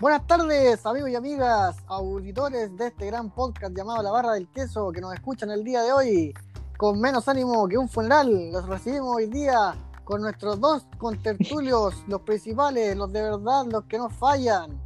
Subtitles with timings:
[0.00, 4.90] Buenas tardes, amigos y amigas, auditores de este gran podcast llamado La Barra del Queso
[4.90, 6.34] que nos escuchan el día de hoy
[6.76, 8.50] con menos ánimo que un funeral.
[8.52, 13.98] Los recibimos hoy día con nuestros dos contertulios, los principales, los de verdad, los que
[13.98, 14.80] no fallan.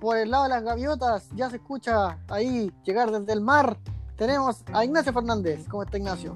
[0.00, 3.76] Por el lado de las gaviotas, ya se escucha ahí llegar desde el mar.
[4.16, 5.66] Tenemos a Ignacio Fernández.
[5.68, 6.34] ¿Cómo está Ignacio?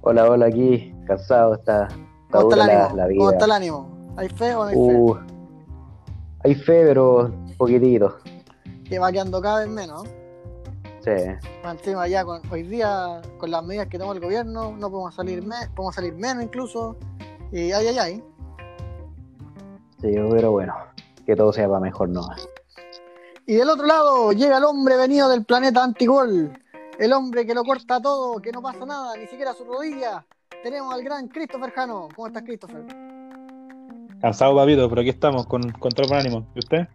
[0.00, 2.96] Hola, hola, aquí, cansado, está, está ¿Cómo está, dura el la, ánimo?
[2.96, 3.18] la vida.
[3.18, 4.14] ¿Cómo está el ánimo?
[4.16, 5.16] ¿Hay fe o no hay Uh,
[6.44, 8.16] hay fe, pero poquitito.
[8.84, 10.04] Que va quedando cada vez menos.
[11.00, 11.10] Sí.
[11.64, 15.42] Encima ya con, hoy día, con las medidas que toma el gobierno, no podemos salir,
[15.44, 16.96] me- podemos salir menos incluso.
[17.50, 18.24] Y ay, ay, ay.
[20.00, 20.74] Sí, pero bueno,
[21.26, 22.22] que todo sea para mejor, ¿no?
[23.46, 26.52] Y del otro lado llega el hombre venido del planeta Antigol.
[26.98, 30.24] El hombre que lo corta todo, que no pasa nada, ni siquiera su rodilla.
[30.62, 32.08] Tenemos al gran Christopher Jano.
[32.14, 32.84] ¿Cómo estás, Christopher?
[34.22, 36.46] Cansado, papito, pero aquí estamos con, con todo el ánimo.
[36.54, 36.86] ¿Y usted?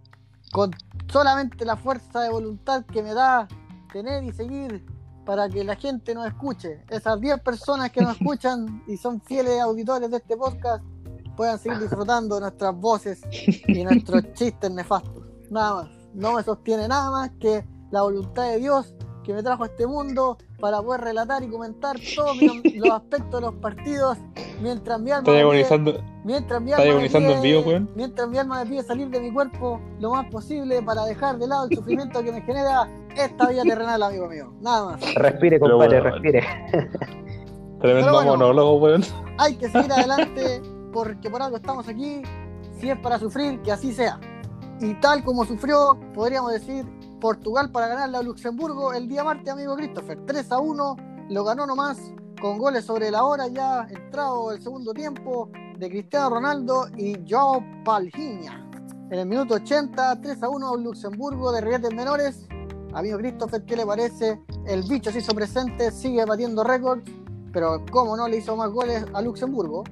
[0.53, 0.71] Con
[1.11, 3.49] solamente la fuerza de voluntad que me da
[3.91, 4.85] tener y seguir
[5.25, 6.85] para que la gente nos escuche.
[6.89, 10.81] Esas 10 personas que nos escuchan y son fieles auditores de este podcast
[11.35, 13.21] puedan seguir disfrutando de nuestras voces
[13.67, 15.25] y nuestros chistes nefastos.
[15.51, 15.89] Nada más.
[16.13, 19.85] No me sostiene nada más que la voluntad de Dios que me trajo a este
[19.85, 22.37] mundo para poder relatar y comentar todos
[22.75, 24.17] los aspectos de los partidos
[24.61, 26.03] mientras mi alma ¿Estás me pide- agonizando?
[26.23, 27.89] Mientras mi, ¿Estás alma me agonizando en pide, vivo, weón?
[27.95, 31.47] mientras mi alma me pide salir de mi cuerpo lo más posible para dejar de
[31.47, 34.53] lado el sufrimiento que me genera esta vida terrenal, amigo mío.
[34.61, 35.15] Nada más.
[35.15, 36.15] Respire, compadre, bueno.
[36.15, 36.43] respire.
[37.79, 38.31] Tremendo bueno.
[38.31, 39.03] monólogo, weón.
[39.37, 40.61] Hay que seguir adelante
[40.93, 42.21] porque por algo estamos aquí.
[42.79, 44.19] Si es para sufrir, que así sea.
[44.79, 46.85] Y tal como sufrió, podríamos decir,
[47.19, 50.19] Portugal para ganarle a Luxemburgo el día martes, amigo Christopher.
[50.25, 50.95] 3 a 1,
[51.29, 51.99] lo ganó nomás
[52.39, 57.63] con goles sobre la hora ya entrado el segundo tiempo de Cristiano Ronaldo y Joao
[57.83, 58.63] Palhinha.
[59.09, 62.47] En el minuto 80, 3 a 1 Luxemburgo de reguetes menores.
[62.93, 64.39] Amigo Christopher, ¿qué le parece?
[64.65, 67.03] El bicho se hizo presente, sigue batiendo récords,
[67.51, 69.83] pero cómo no le hizo más goles a Luxemburgo.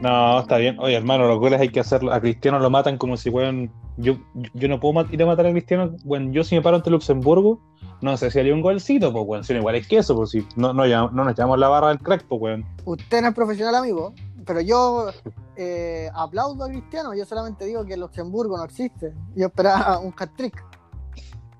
[0.00, 0.78] No, está bien.
[0.78, 2.12] Oye, hermano, los goles hay que hacerlo.
[2.12, 3.70] A Cristiano lo matan como si, weón.
[4.00, 4.16] Yo,
[4.54, 5.94] yo no puedo mat- ir a matar a Cristiano.
[6.04, 7.60] Bueno, yo si me paro ante Luxemburgo,
[8.00, 9.44] no sé si haría un golcito, pues, weón.
[9.44, 11.88] Si no, igual es que eso, pues, si no, no, no nos llamamos la barra
[11.88, 12.64] del crack, pues, weón.
[12.84, 14.14] Usted no es profesional, amigo,
[14.46, 15.10] pero yo
[15.56, 17.14] eh, aplaudo a Cristiano.
[17.14, 19.12] Yo solamente digo que Luxemburgo no existe.
[19.36, 20.64] Yo esperaba un hat-trick.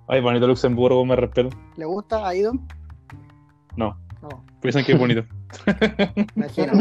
[0.09, 1.51] Ay, bonito Luxemburgo, me respeto.
[1.77, 2.27] ¿Le gusta?
[2.27, 2.53] ¿Ha ido?
[3.77, 4.28] No, No,
[4.61, 5.22] piensan que es bonito.
[5.67, 6.72] me imagino.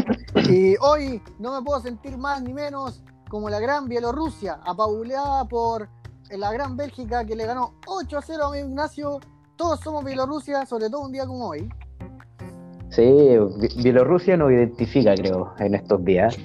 [0.50, 5.88] Y hoy no me puedo sentir más ni menos como la gran Bielorrusia, apabuleada por
[6.36, 9.20] la gran Bélgica que le ganó 8 a 0 a mi Ignacio.
[9.56, 11.68] Todos somos Bielorrusia, sobre todo un día como hoy.
[12.90, 16.36] Sí, Bi- Bielorrusia nos identifica, creo, en estos días.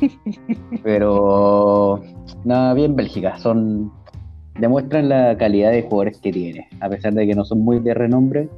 [0.82, 2.00] Pero,
[2.44, 3.92] nada, bien Bélgica, son
[4.58, 7.94] demuestran la calidad de jugadores que tiene, a pesar de que no son muy de
[7.94, 8.48] renombre,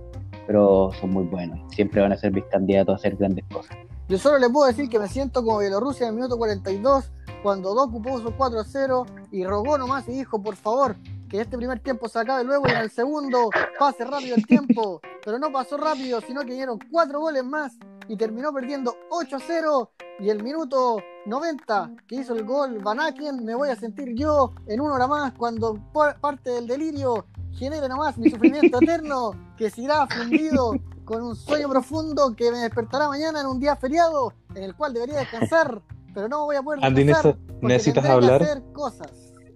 [0.46, 1.60] pero son muy buenos.
[1.74, 3.76] Siempre van a ser mis candidatos a hacer grandes cosas.
[4.12, 7.10] Yo solo le puedo decir que me siento como Bielorrusia en el minuto 42,
[7.42, 10.96] cuando Doku puso 4 a 0 y rogó nomás y dijo, por favor,
[11.30, 15.00] que este primer tiempo se acabe luego y en el segundo pase rápido el tiempo.
[15.24, 17.72] Pero no pasó rápido, sino que dieron 4 goles más
[18.06, 19.90] y terminó perdiendo 8 a 0.
[20.20, 24.82] Y el minuto 90 que hizo el gol Vanakien, me voy a sentir yo en
[24.82, 25.78] una hora más cuando
[26.20, 30.74] parte del delirio genere nomás mi sufrimiento eterno que se irá fundido
[31.04, 34.92] con un sueño profundo que me despertará mañana en un día feriado en el cual
[34.94, 35.82] debería descansar,
[36.14, 38.42] pero no voy a poder Andy, descansar necesitas, que hablar.
[38.42, 39.10] hacer cosas.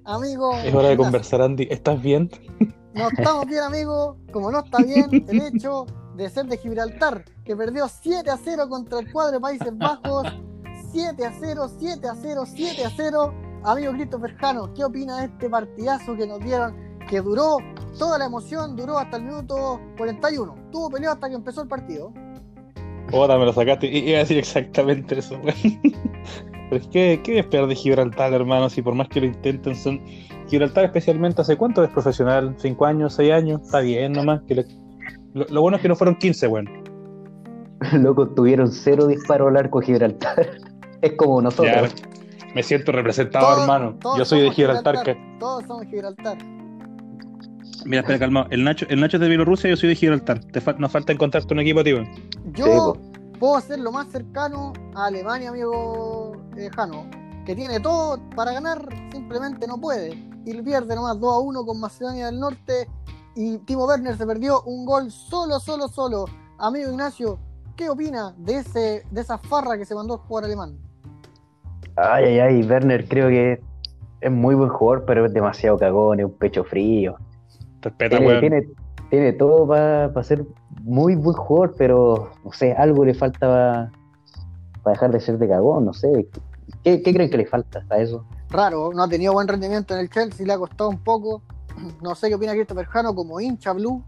[0.05, 1.67] Amigo, Es hora de conversar, Andy.
[1.71, 2.31] ¿Estás bien?
[2.95, 7.57] No estamos bien, amigo, como no está bien el hecho de ser de Gibraltar, que
[7.57, 10.27] perdió 7 a 0 contra el cuadro de Países Bajos.
[10.93, 13.35] 7 a 0, 7 a 0, 7 a 0.
[13.65, 16.75] Amigo Christopher Jano, ¿qué opina de este partidazo que nos dieron?
[17.09, 17.59] Que duró,
[17.99, 20.55] toda la emoción duró hasta el minuto 41.
[20.73, 22.13] Tuvo pelea hasta que empezó el partido.
[23.13, 23.87] Ahora me lo sacaste.
[23.87, 25.81] I- Iba a decir exactamente eso, weón.
[26.69, 28.69] Pero es que, ¿qué esperar de Gibraltar, hermano?
[28.69, 30.01] Si por más que lo intenten, son.
[30.49, 32.55] Gibraltar, especialmente, ¿hace cuánto es profesional?
[32.59, 33.15] ¿Cinco años?
[33.15, 33.63] ¿Seis años?
[33.63, 34.43] Está bien nomás.
[34.49, 34.67] Que le-
[35.35, 36.69] lo, lo bueno es que no fueron 15, weón.
[37.93, 40.51] Loco, tuvieron cero disparos al arco Gibraltar.
[41.03, 41.95] Es como nosotros.
[41.95, 43.97] Ya, me siento representado, Todos- hermano.
[44.01, 45.03] todos Yo soy de Gibraltar.
[45.05, 46.39] que- Todos somos Gibraltar.
[47.87, 48.47] Mira, espera, calma.
[48.51, 50.41] El Nacho, el Nacho es de Bielorrusia, yo soy de Gibraltar.
[50.45, 51.99] Te fal- nos falta encontrarte un equipo, tío.
[52.53, 57.07] Yo Sí, puedo ser lo más cercano a Alemania, amigo eh, Jano,
[57.45, 60.15] que tiene todo para ganar, simplemente no puede.
[60.45, 62.89] Y pierde nomás 2 a 1 con Macedonia del Norte.
[63.35, 66.25] Y Timo Werner se perdió un gol solo, solo, solo.
[66.59, 67.39] Amigo Ignacio,
[67.77, 70.79] ¿qué opina de, ese, de esa farra que se mandó a jugar alemán?
[71.97, 73.61] Ay, ay, ay, Werner creo que
[74.21, 77.17] es muy buen jugador, pero es demasiado cagón, es un pecho frío.
[77.83, 78.69] Respeta, Tiene, tiene,
[79.11, 80.45] tiene todo para ser
[80.83, 83.91] muy buen jugador, pero no sé, algo le falta
[84.83, 86.29] para dejar de ser de cagón, no sé.
[86.83, 88.25] ¿Qué, qué creen que le falta a eso?
[88.51, 91.43] Raro, no ha tenido buen rendimiento en el Chelsea, le ha costado un poco.
[92.03, 94.03] No sé qué opina Christopher Jano como hincha blue.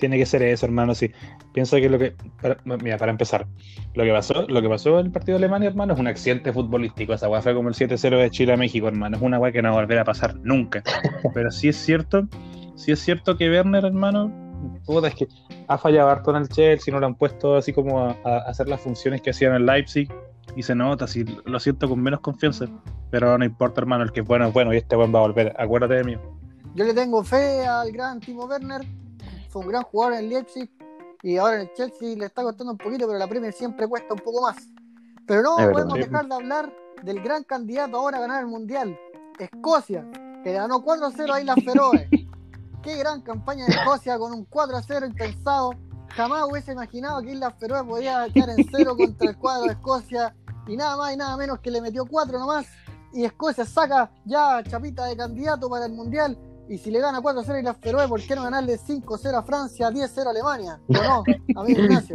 [0.00, 1.10] Tiene que ser eso, hermano, sí.
[1.52, 2.14] Pienso que lo que.
[2.40, 3.46] para- mira, para empezar,
[3.94, 6.52] lo que pasó, lo que pasó en el partido de Alemania, hermano, es un accidente
[6.52, 7.12] futbolístico.
[7.12, 9.16] Esa weá fue como el 7-0 de Chile a México, hermano.
[9.16, 10.82] Es una weá que no va a volver a pasar nunca.
[11.34, 12.26] Pero sí es cierto,
[12.74, 14.32] sí es cierto que Werner, hermano,
[14.86, 15.28] puta, es que
[15.68, 18.68] ha fallado harto en el Chelsea, no lo han puesto así como a, a hacer
[18.68, 20.12] las funciones que hacían en Leipzig.
[20.56, 22.66] Y se nota, sí, lo siento con menos confianza.
[23.10, 25.22] Pero no importa, hermano, el que es bueno es bueno y este weón va a
[25.22, 25.54] volver.
[25.56, 26.16] Acuérdate de mí.
[26.74, 28.80] Yo le tengo fe al gran Timo Werner.
[29.50, 30.70] Fue un gran jugador en Leipzig
[31.22, 34.14] y ahora en el Chelsea le está costando un poquito, pero la Premier siempre cuesta
[34.14, 34.56] un poco más.
[35.26, 35.72] Pero no Es verdad.
[35.72, 38.98] podemos dejar de hablar del gran candidato ahora a ganar el Mundial,
[39.38, 40.06] Escocia,
[40.44, 42.08] que ganó 4-0 a Islas Feroe.
[42.82, 45.72] Qué gran campaña de Escocia con un 4-0 impensado.
[46.10, 50.34] Jamás hubiese imaginado que Islas Feroe podía quedar en cero contra el cuadro de Escocia
[50.66, 52.66] y nada más y nada menos que le metió 4 nomás.
[53.12, 56.38] Y Escocia saca ya chapita de candidato para el Mundial.
[56.70, 60.24] Y si le gana 4-0 a Feroe, ¿por qué no ganarle 5-0 a Francia, 10-0
[60.24, 60.80] a Alemania?
[60.86, 61.24] ¿O no,
[61.60, 62.14] amigo Ignacio?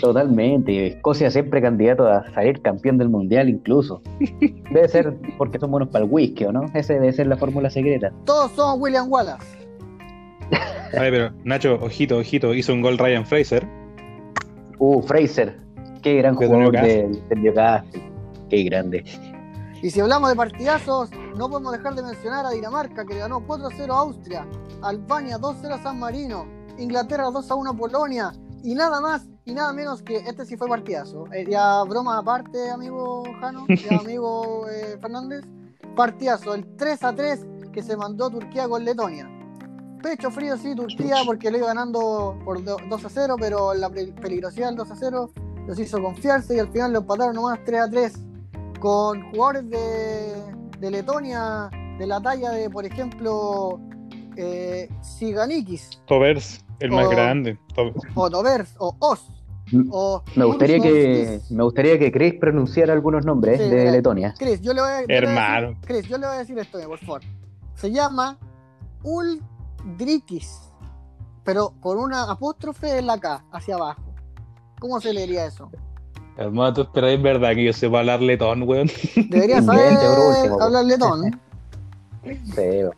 [0.00, 0.88] Totalmente.
[0.88, 4.02] Escocia siempre candidato a salir campeón del mundial, incluso.
[4.40, 6.66] Debe ser porque son buenos para el whisky, ¿o no?
[6.74, 8.10] Esa debe ser la fórmula secreta.
[8.24, 9.46] Todos somos William Wallace.
[10.98, 13.64] Ay, pero Nacho, ojito, ojito, hizo un gol Ryan Fraser.
[14.80, 15.56] Uh, Fraser.
[16.02, 17.02] Qué gran De jugador Newcastle.
[17.02, 18.02] del, del Newcastle.
[18.50, 19.04] Qué grande.
[19.82, 23.40] Y si hablamos de partidazos, no podemos dejar de mencionar a Dinamarca, que le ganó
[23.46, 24.46] 4-0 a Austria,
[24.82, 26.46] Albania 2-0 a San Marino,
[26.78, 28.32] Inglaterra 2-1 a Polonia,
[28.64, 31.24] y nada más y nada menos que este sí fue partidazo.
[31.32, 35.44] Eh, ya broma aparte, amigo Jano, ya amigo eh, Fernández,
[35.96, 39.26] partidazo, el 3-3 que se mandó Turquía con Letonia.
[40.02, 44.78] Pecho frío sí, Turquía, porque le iba ganando por 2-0, pero la pe- peligrosidad del
[44.78, 45.30] 2-0
[45.66, 48.12] los hizo confiarse y al final lo empataron nomás 3-3
[48.80, 53.80] con jugadores de, de Letonia de la talla de, por ejemplo,
[54.36, 57.58] eh, Siganikis, Tovers, el más grande.
[58.14, 59.28] O Tovers, o Os,
[59.90, 63.90] o Me gustaría que me gustaría que Chris pronunciara algunos nombres Sí, de mira.
[63.90, 64.34] Letonia.
[64.38, 65.68] Chris, yo le voy a, yo le voy a Hermano.
[65.68, 67.20] decir, Chris, yo le voy a decir esto, por favor.
[67.74, 68.38] Se llama
[69.02, 70.60] Uldrikis,
[71.44, 74.02] pero con una apóstrofe en la K, hacia abajo.
[74.80, 75.70] ¿Cómo se leería eso?
[76.38, 78.88] Hermano, tú esperáis verdad que yo sepa hablar letón, weón.
[79.28, 81.40] Debería Invente, saber último, hablar letón.
[82.54, 82.92] Feo.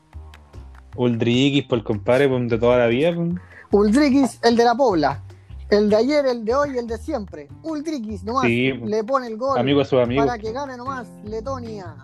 [0.96, 3.16] Uldrikis, por el compadre, de toda la vida.
[3.70, 5.22] Uldrikis, el de la Pobla.
[5.70, 7.48] El de ayer, el de hoy, el de siempre.
[7.62, 10.26] Uldrikis nomás Sí, le pone el gol Amigo a sus amigos.
[10.26, 11.94] para que gane nomás Letonia.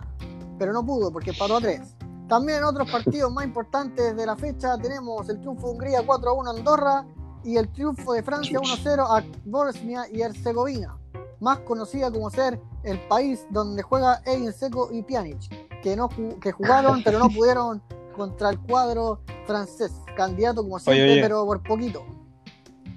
[0.58, 1.80] Pero no pudo porque paró a 3.
[2.28, 6.30] También en otros partidos más importantes de la fecha tenemos el triunfo de Hungría 4
[6.30, 7.04] a 1 a Andorra
[7.44, 10.96] y el triunfo de Francia 1 a 0 a Bosnia y Herzegovina,
[11.40, 15.38] más conocida como ser el país donde juega Edin Seco y Pjanic,
[15.82, 16.08] que, no,
[16.40, 17.82] que jugaron pero no pudieron
[18.16, 21.22] contra el cuadro francés, candidato como siempre, oye.
[21.22, 22.04] pero por poquito.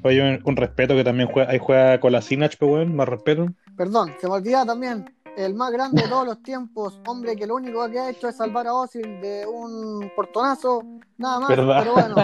[0.03, 3.09] Oye, un, un respeto que también juega, ahí juega con la Sinach, pues, weón, más
[3.09, 3.47] respeto.
[3.75, 5.05] Perdón, se me olvidaba también
[5.39, 8.35] el más grande de todos los tiempos, hombre que lo único que ha hecho es
[8.35, 10.83] salvar a Ozil de un portonazo,
[11.17, 11.79] nada más, ¿Verdad?
[11.79, 12.15] pero bueno,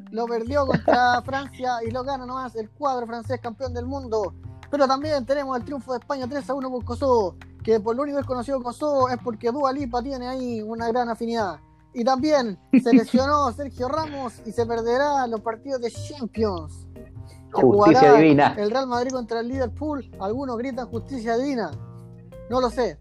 [0.12, 4.34] lo perdió contra Francia y lo gana nomás el cuadro francés campeón del mundo.
[4.74, 8.02] Pero también tenemos el triunfo de España 3 a 1 con Kosovo, que por lo
[8.02, 11.60] único que es conocido Kosovo es porque Dua Lipa tiene ahí una gran afinidad.
[11.92, 16.88] Y también se lesionó Sergio Ramos y se perderá los partidos de Champions.
[16.92, 18.54] que Justicia jugará divina.
[18.58, 21.70] El Real Madrid contra el Liverpool, algunos gritan justicia divina.
[22.50, 22.98] No lo sé.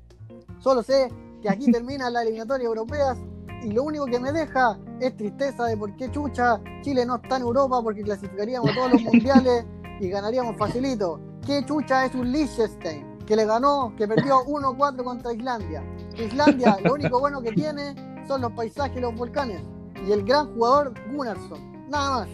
[0.59, 1.11] Solo sé
[1.41, 3.17] que aquí terminan las eliminatorias europeas
[3.63, 7.37] y lo único que me deja es tristeza de por qué chucha Chile no está
[7.37, 9.65] en Europa porque clasificaríamos a todos los mundiales
[9.99, 11.32] y ganaríamos facilito.
[11.45, 15.83] ¿Qué chucha es un Liechtenstein que le ganó, que perdió 1-4 contra Islandia?
[16.17, 17.95] Islandia lo único bueno que tiene
[18.27, 19.61] son los paisajes y los volcanes
[20.07, 21.89] y el gran jugador Gunnarsson.
[21.89, 22.29] Nada más.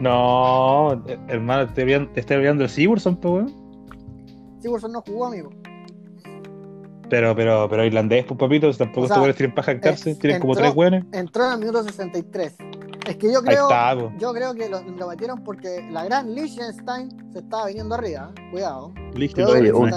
[0.00, 4.60] No, hermano, te, te está enviando el Sigurdsson, pues, weón.
[4.60, 5.50] Sigurdsson no jugó, amigo.
[7.08, 10.40] Pero, pero, pero irlandés, pues, papito, tampoco O sea, estos weones tienen para jactarse, tienen
[10.40, 11.04] como tres weones.
[11.12, 12.54] Entró en el minuto 63.
[13.08, 17.32] Es que yo creo, está, yo creo que lo, lo metieron porque la gran Liechtenstein
[17.32, 18.30] se estaba viniendo arriba.
[18.36, 18.48] ¿eh?
[18.50, 18.88] Cuidado.
[18.88, 19.28] Un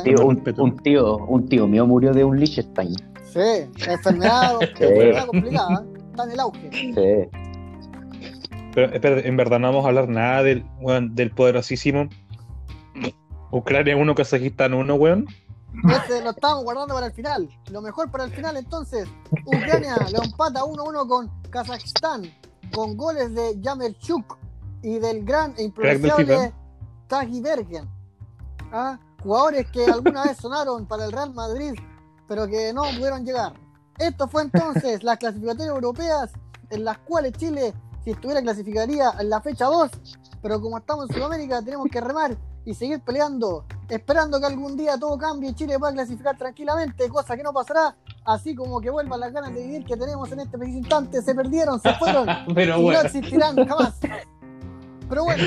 [0.01, 0.25] tío,
[0.57, 2.95] un, tío, un tío mío murió de un Liechtenstein.
[3.23, 5.83] Sí, enfermedad, enfermedad complicada.
[5.83, 5.99] ¿eh?
[6.09, 6.69] Está en el auge.
[6.71, 7.29] Sí.
[8.73, 12.07] Pero en verdad no vamos a hablar nada del, weón, del poderosísimo
[13.51, 15.27] Ucrania 1, Kazajistán 1, weón.
[15.89, 17.49] Este lo estábamos guardando para el final.
[17.71, 19.07] Lo mejor para el final, entonces.
[19.45, 22.23] Ucrania lo empata 1-1 con Kazajstán,
[22.73, 24.37] con goles de Yamerchuk
[24.81, 26.53] y del gran e improvisable
[27.07, 27.89] Tagi Bergen.
[28.71, 28.99] ¿Ah?
[29.21, 31.73] Jugadores que alguna vez sonaron para el Real Madrid,
[32.27, 33.53] pero que no pudieron llegar.
[33.97, 36.31] Esto fue entonces las clasificatorias europeas
[36.69, 37.73] en las cuales Chile,
[38.03, 39.91] si estuviera, clasificaría en la fecha 2,
[40.41, 42.35] pero como estamos en Sudamérica, tenemos que remar
[42.65, 47.35] y seguir peleando, esperando que algún día todo cambie y Chile pueda clasificar tranquilamente, cosa
[47.35, 50.57] que no pasará, así como que vuelvan las ganas de vivir que tenemos en este
[50.57, 52.99] preciso instante, se perdieron, se fueron Pero y bueno.
[52.99, 53.99] no existirán jamás.
[55.09, 55.43] Pero bueno,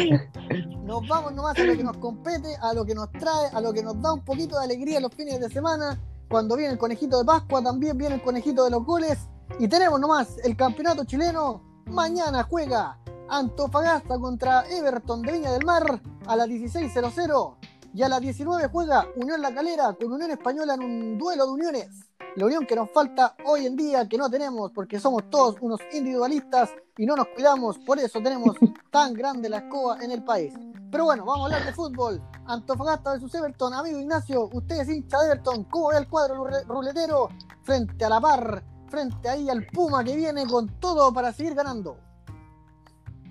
[0.85, 3.73] nos vamos nomás a lo que nos compete, a lo que nos trae, a lo
[3.73, 5.99] que nos da un poquito de alegría los fines de semana.
[6.29, 9.19] Cuando viene el conejito de Pascua, también viene el conejito de los goles.
[9.59, 11.63] Y tenemos nomás el campeonato chileno.
[11.87, 17.55] Mañana juega Antofagasta contra Everton de Viña del Mar a las 16.00.
[17.95, 21.53] Y a las 19 juega Unión La Calera con Unión Española en un duelo de
[21.53, 21.89] uniones.
[22.37, 25.79] La unión que nos falta hoy en día, que no tenemos, porque somos todos unos
[25.93, 28.57] individualistas y no nos cuidamos, por eso tenemos
[28.91, 30.53] tan grande la escoba en el país.
[30.91, 32.21] Pero bueno, vamos a hablar de fútbol.
[32.47, 33.73] Antofagasta versus Everton.
[33.75, 35.65] Amigo Ignacio, usted es hincha de Everton.
[35.71, 37.29] ¿Cómo ve el cuadro rule- ruletero
[37.63, 41.97] frente a la par, frente ahí al Puma que viene con todo para seguir ganando?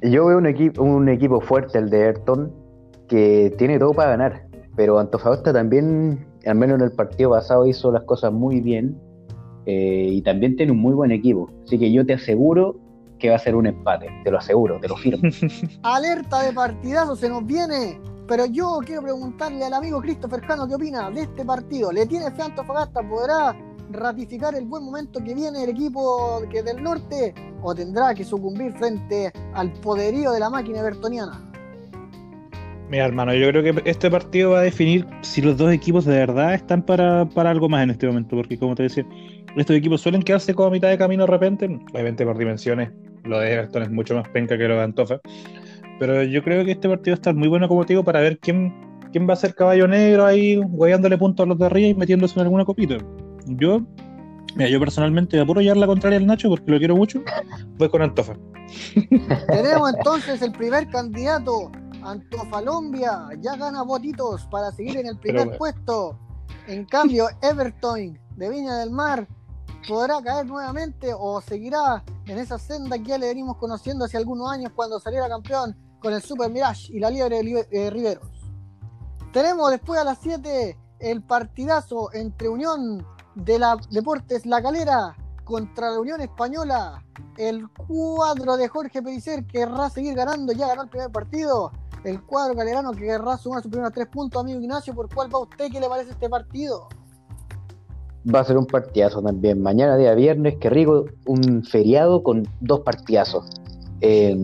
[0.01, 2.53] Yo veo un equipo, un equipo fuerte, el de Everton,
[3.10, 4.48] que tiene todo para ganar.
[4.75, 9.00] Pero Antofagasta también, al menos en el partido pasado, hizo las cosas muy bien.
[9.65, 11.50] eh, y también tiene un muy buen equipo.
[11.65, 12.75] Así que yo te aseguro
[13.20, 14.08] que va a ser un empate.
[14.25, 15.22] Te lo aseguro, te lo firmo.
[15.84, 18.00] Alerta de partidazo se nos viene.
[18.27, 21.92] Pero yo quiero preguntarle al amigo Christopher Jano qué opina de este partido.
[21.92, 23.01] ¿Le tiene fe a Antofagasta?
[23.08, 23.56] ¿Podrá
[23.92, 27.34] ratificar el buen momento que viene el equipo que es del norte?
[27.62, 31.52] ¿O tendrá que sucumbir frente al poderío de la máquina evertoniana?
[32.93, 36.15] Mira, hermano, yo creo que este partido va a definir si los dos equipos de
[36.15, 39.03] verdad están para, para algo más en este momento, porque como te decía,
[39.57, 42.91] estos equipos suelen quedarse como a mitad de camino de repente, obviamente por dimensiones,
[43.23, 45.19] lo de Everton es mucho más penca que lo de Antofa,
[45.97, 48.71] pero yo creo que este partido está muy bueno como te digo para ver quién,
[49.12, 52.39] quién va a ser caballo negro ahí, hueándole puntos a los de arriba y metiéndose
[52.39, 53.00] en alguna copita.
[53.47, 53.81] Yo,
[54.55, 57.23] mira, yo personalmente me apuro llevar la contraria al Nacho porque lo quiero mucho,
[57.79, 58.35] voy con Antofa.
[59.47, 61.71] Tenemos entonces el primer candidato,
[62.05, 66.19] Antofalombia, ya gana votitos para seguir en el primer puesto.
[66.67, 69.27] En cambio, Everton de Viña del Mar
[69.88, 74.50] podrá caer nuevamente o seguirá en esa senda que ya le venimos conociendo hace algunos
[74.51, 78.29] años cuando saliera campeón con el Super Mirage y la Liebre de eh, Riveros.
[79.31, 83.05] Tenemos después a las 7 el partidazo entre Unión
[83.36, 87.03] de la Deportes La Calera contra la Unión Española.
[87.38, 91.71] El cuadro de Jorge Pellicer querrá seguir ganando, ya ganó el primer partido.
[92.03, 94.93] El cuadro calerano que querrá sumar sus primeros tres puntos, amigo Ignacio.
[94.93, 95.71] ¿Por cuál va usted?
[95.71, 96.88] ¿Qué le parece este partido?
[98.33, 99.62] Va a ser un partidazo también.
[99.62, 103.45] Mañana, día viernes, qué rico, un feriado con dos partidazos.
[104.01, 104.38] Eh,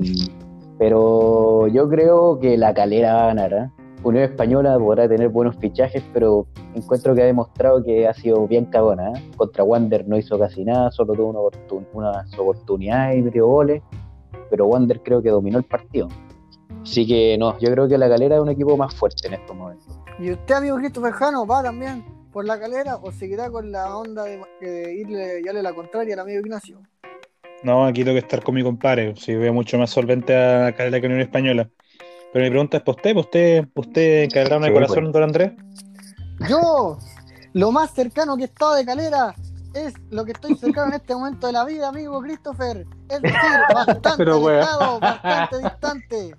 [0.77, 3.53] pero yo creo que la calera va a ganar.
[3.53, 3.69] ¿eh?
[4.01, 8.65] Unión Española podrá tener buenos fichajes, pero encuentro que ha demostrado que ha sido bien
[8.65, 9.11] cagona.
[9.11, 9.31] ¿eh?
[9.35, 13.81] Contra Wander no hizo casi nada, solo tuvo una oportun- unas oportunidades y metió goles.
[14.49, 16.07] Pero Wander creo que dominó el partido.
[16.81, 19.55] Así que no, yo creo que la calera es un equipo más fuerte en estos
[19.55, 19.99] momentos.
[20.17, 24.23] ¿Y usted, amigo Christopher Jano, va también por la calera o seguirá con la onda
[24.23, 26.79] de, de irle y darle la contraria al amigo Ignacio?
[27.63, 29.13] No, aquí tengo que estar con mi compadre.
[29.17, 31.69] Si veo mucho más solvente a Calera que Unión Española.
[32.31, 35.13] Pero mi pregunta es para usted, ¿para usted, usted Sí, corazón, pues.
[35.13, 35.51] don Andrés?
[36.47, 36.97] Yo,
[37.53, 39.33] lo más cercano que he estado de calera
[39.73, 42.85] es lo que estoy cercano en este momento de la vida, amigo Christopher.
[43.09, 43.39] Es decir,
[43.73, 46.35] bastante Pero, alejado, bastante distante.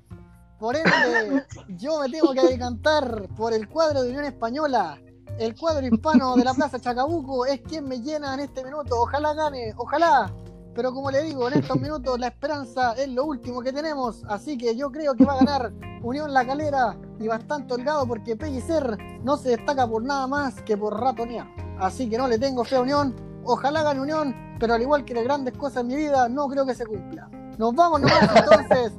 [0.58, 5.00] Por ende, yo me tengo que decantar por el cuadro de Unión Española.
[5.38, 9.00] El cuadro hispano de la Plaza Chacabuco es quien me llena en este minuto.
[9.00, 10.30] Ojalá gane, ojalá.
[10.74, 14.22] Pero como le digo, en estos minutos la esperanza es lo último que tenemos.
[14.28, 15.72] Así que yo creo que va a ganar
[16.02, 20.76] Unión La Calera y bastante holgado porque Pellicer no se destaca por nada más que
[20.76, 21.46] por ratonear.
[21.78, 23.14] Así que no le tengo fe a Unión.
[23.44, 26.64] Ojalá gane Unión, pero al igual que las grandes cosas en mi vida, no creo
[26.64, 27.28] que se cumpla.
[27.58, 28.92] Nos vamos nomás entonces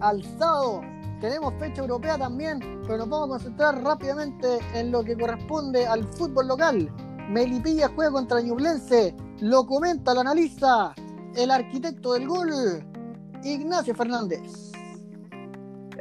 [0.00, 0.82] al sábado.
[1.20, 6.04] Tenemos fecha europea también, pero nos vamos a concentrar rápidamente en lo que corresponde al
[6.04, 6.90] fútbol local.
[7.30, 10.94] Melipilla juega contra Ñublense, lo comenta, lo analiza
[11.36, 12.50] el arquitecto del gol,
[13.42, 14.72] Ignacio Fernández.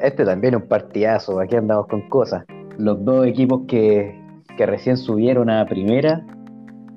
[0.02, 2.44] Este también es un partidazo, aquí andamos con cosas.
[2.78, 4.20] Los dos equipos que,
[4.58, 6.26] que recién subieron a primera,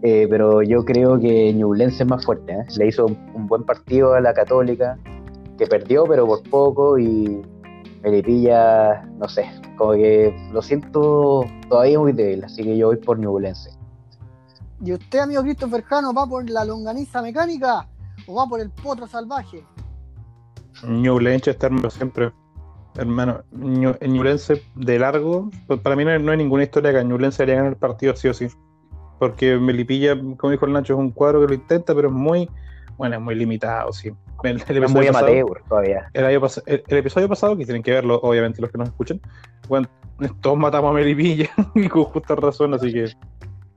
[0.02, 2.52] eh, pero yo creo que Ñublense es más fuerte.
[2.52, 2.64] ¿eh?
[2.76, 4.98] Le hizo un, buen partido a la Católica,
[5.56, 7.42] que perdió, pero por poco, y
[8.02, 13.18] Melipilla, no sé, Como que lo siento todavía muy débil, así que yo voy por
[13.18, 13.70] Ñublense.
[14.84, 17.88] ¿Y usted, amigo Christopher Jano, va por la longaniza mecánica
[18.26, 19.64] o va por el potro salvaje?
[20.86, 22.32] Ñublense está hermano siempre.
[22.96, 27.04] Hermano, Ñu- Ñublense de largo, pues para mí no hay, no hay ninguna historia que
[27.04, 28.48] Ñublense haría ganar el partido sí o sí.
[29.18, 32.48] Porque Melipilla, como dijo el Nacho, es un cuadro que lo intenta, pero es muy,
[32.96, 34.08] bueno, es muy limitado, sí.
[34.42, 36.10] El, el Es episodio muy pasado- amateur todavía.
[36.12, 38.88] el, año pas- el- el episodio pasado, que tienen que verlo, obviamente, los que nos
[38.88, 39.20] escuchan,
[39.68, 39.88] bueno,
[40.42, 43.06] todos matamos a Melipilla y con justa razón, así que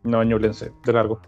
[0.08, 1.20] no, Ñublense, de largo.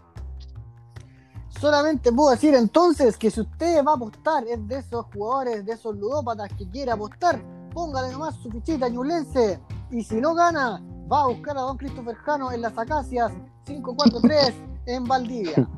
[1.60, 5.72] Solamente puedo decir entonces que si usted va a apostar, es de esos jugadores, de
[5.72, 7.40] esos ludópatas que quiere apostar,
[7.74, 9.60] póngale nomás su fichita ñublense.
[9.90, 13.32] Y si no gana, va a buscar a don Christopher Jano en las Acacias
[13.66, 14.54] 543
[14.86, 15.68] en Valdivia.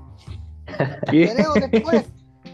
[1.10, 2.04] Tenemos después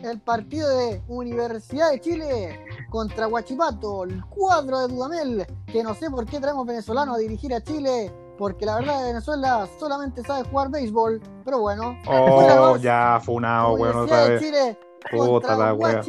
[0.02, 6.11] el partido de Universidad de Chile contra Huachipato, el cuadro de Dudamel, que no sé
[6.11, 10.71] por qué traemos venezolanos a dirigir a Chile, porque la verdad Venezuela solamente sabe jugar
[10.71, 11.99] béisbol, pero bueno.
[12.07, 14.40] Oh, ya, funado, weón, otra vez.
[14.42, 14.78] Chile
[15.11, 16.02] Puta la wea.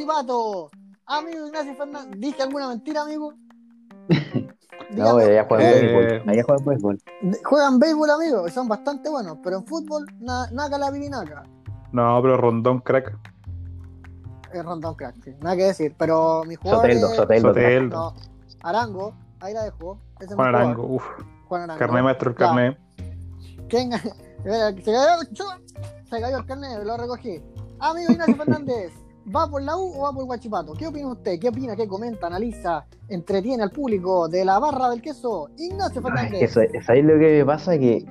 [1.06, 3.34] Amigo Ignacio Fernández, ¿dije alguna mentira, amigo?
[4.92, 6.30] No, allá juegan Eh, béisbol.
[6.30, 6.98] Allá juegan béisbol.
[7.44, 11.44] juegan béisbol, amigo, y son bastante buenos, pero en fútbol, na- naca la virinaca.
[11.92, 13.16] No, pero Rondón, crack.
[14.52, 17.48] Es Rondón Crack, sí, nada que decir, pero mi jugador Soteldo, es- Soteldo.
[17.50, 18.14] Soteldo, No,
[18.62, 20.00] Arango, ahí la dejo.
[20.18, 21.04] Ese Juan jugador, Arango, uff,
[21.50, 21.78] Juan Arango.
[21.80, 22.78] carnet maestro carnet.
[23.68, 23.90] ¿Quién?
[23.92, 23.98] Se
[24.84, 25.44] cayó,
[26.08, 27.42] se cayó el carnet, lo recogí.
[27.80, 28.92] Amigo Ignacio Fernández,
[29.36, 30.74] ¿va por la U o va por Guachipato?
[30.74, 31.40] ¿Qué opina usted?
[31.40, 31.74] ¿Qué opina?
[31.74, 32.28] ¿Qué comenta?
[32.28, 32.84] ¿Analiza?
[33.08, 35.48] ¿Entretiene al público de la barra del queso?
[35.58, 36.40] Ignacio Ay, es Fernández.
[36.40, 37.76] que sa- ¿Sabéis lo que me pasa?
[37.78, 38.06] Que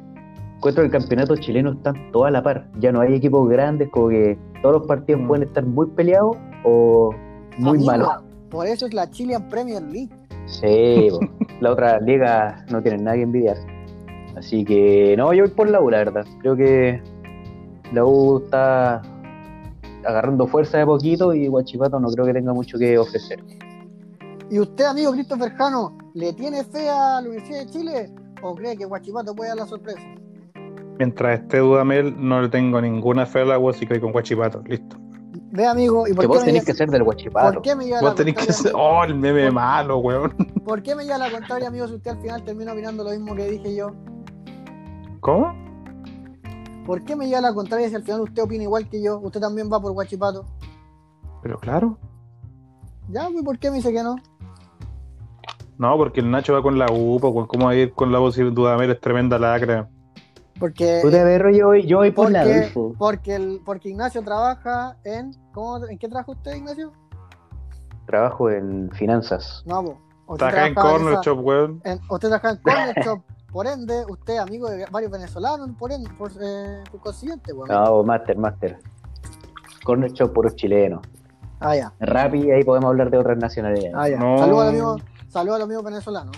[0.57, 2.69] encuentro que el campeonato chileno están todos a la par.
[2.79, 5.27] Ya no hay equipos grandes, como que todos los partidos Mm.
[5.27, 7.11] pueden estar muy peleados o
[7.57, 8.09] muy Amigo, malos.
[8.49, 10.09] Por eso es la Chilean Premier League.
[10.49, 11.19] Sí, po.
[11.61, 13.57] la otra liga no tienen nada que envidiar.
[14.35, 16.25] Así que no, yo voy por la U, la verdad.
[16.41, 17.01] Creo que
[17.93, 19.01] la U está
[20.05, 23.43] agarrando fuerza de poquito y Guachipato no creo que tenga mucho que ofrecer.
[24.49, 28.09] ¿Y usted, amigo Christopher Jano, le tiene fe a la Universidad de Chile
[28.41, 30.01] o cree que Guachipato puede dar la sorpresa?
[30.97, 34.61] Mientras esté Dudamel, no le tengo ninguna fe al agua, así que voy con Guachipato,
[34.65, 34.97] listo.
[35.51, 37.53] Ve, amigo, ¿y Que por vos qué, me, tenés que ser del Guachipato.
[37.53, 38.63] ¿por qué me lleva la Vos tenés que contraria?
[38.63, 38.73] ser.
[38.75, 40.35] Oh, el meme malo, weón.
[40.63, 43.35] ¿Por qué me lleva la contraria, amigo, si usted al final termina opinando lo mismo
[43.35, 43.91] que dije yo?
[45.19, 45.53] ¿Cómo?
[46.85, 49.19] ¿Por qué me lleva la contraria si al final usted opina igual que yo?
[49.19, 50.45] Usted también va por Guachipato.
[51.41, 51.97] Pero claro.
[53.09, 54.17] Ya, ¿y por qué me dice que no?
[55.77, 58.19] No, porque el Nacho va con la U, po, ¿cómo va a ir con la
[58.19, 59.89] U si Dudamel es tremenda lacra?
[60.59, 62.95] Porque, Puta, perro, yo voy, yo voy por la porque, Adolfo.
[62.97, 65.31] porque, el, porque Ignacio trabaja en...
[65.53, 66.91] ¿cómo, ¿En qué trabaja usted, Ignacio?
[68.05, 69.63] Trabajo en finanzas.
[69.65, 69.81] No.
[70.27, 71.81] Usted Trabaja en Corner esa- Shop, weón.
[71.85, 73.21] en- usted trabaja en Corner Shop.
[73.51, 77.51] Por ende, usted es amigo de varios venezolanos, por, ende, por, eh, por consiguiente.
[77.51, 77.65] amigo.
[77.67, 78.77] No, máster, máster.
[79.83, 81.01] Corner Shop por chileno.
[81.59, 81.93] Ah, ya.
[81.99, 83.93] Rappi, ahí podemos hablar de otras nacionalidades.
[83.95, 84.17] Ah, ya.
[84.19, 84.37] No.
[84.37, 84.97] Saludos al amigo,
[85.29, 86.31] saludos al amigo venezolano.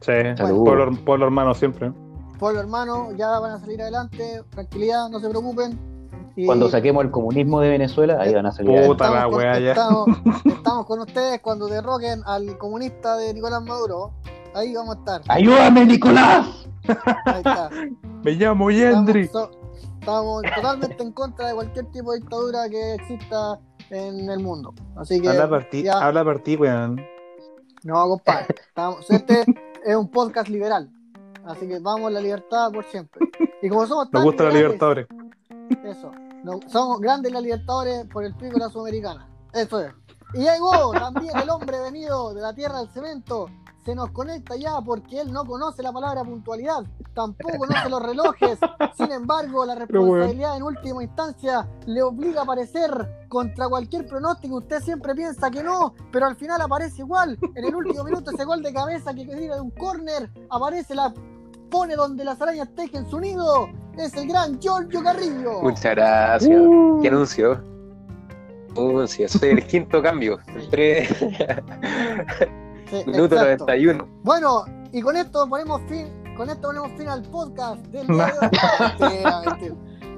[0.00, 0.64] Sí, Salud.
[0.64, 1.92] pueblo, pueblo hermano siempre.
[2.38, 5.78] Pueblo hermano, ya van a salir adelante, tranquilidad, no se preocupen.
[6.36, 8.84] Y Cuando saquemos el comunismo de Venezuela, ahí van a salir.
[8.86, 9.06] Puta.
[9.06, 9.24] adelante.
[9.24, 9.70] la con, wea ya.
[9.70, 10.08] estamos,
[10.44, 14.12] estamos con ustedes cuando derroquen al comunista de Nicolás Maduro.
[14.54, 15.22] Ahí vamos a estar.
[15.28, 16.68] ¡Ayúdame, Nicolás!
[17.24, 17.70] Ahí está.
[18.22, 19.28] Me llamo Estamos, Yendri.
[19.28, 19.50] so-
[19.98, 23.58] estamos totalmente en contra de cualquier tipo de dictadura que exista
[23.90, 24.74] en el mundo.
[24.96, 25.28] Así que.
[25.28, 27.00] Habla por ti, habla por ti, weón.
[27.82, 28.46] No, compadre.
[28.68, 29.44] Estamos, este
[29.84, 30.90] es un podcast liberal.
[31.46, 33.20] Así que vamos a la libertad por siempre.
[33.62, 35.06] Y como somos Nos gusta la Libertadores.
[35.82, 36.10] Eso.
[36.44, 39.28] No- somos grandes las Libertadores por el pico de la Sudamericana.
[39.52, 39.92] Eso es.
[40.34, 43.46] Y llegó también el hombre venido de la tierra del cemento.
[43.84, 48.58] Se nos conecta ya porque él no conoce la palabra puntualidad, tampoco conoce los relojes.
[48.96, 54.56] Sin embargo, la responsabilidad en última instancia le obliga a aparecer contra cualquier pronóstico.
[54.56, 57.38] Usted siempre piensa que no, pero al final aparece igual.
[57.54, 61.14] En el último minuto, ese gol de cabeza que tira de un córner, aparece la.
[61.70, 63.68] Pone donde las arañas tejen su nido.
[63.96, 65.62] Es el gran Giorgio Carrillo.
[65.62, 66.60] Muchas gracias.
[66.60, 67.00] Uh.
[67.02, 67.62] ¿Qué anuncio?
[68.76, 69.28] Anuncio.
[69.28, 70.38] Soy el quinto cambio.
[70.54, 71.06] Entre
[72.90, 73.64] Sí, minuto exacto.
[73.64, 74.08] 91.
[74.22, 79.06] Bueno, y con esto ponemos fin, con esto ponemos fin al podcast del día de
[79.06, 79.76] hoy.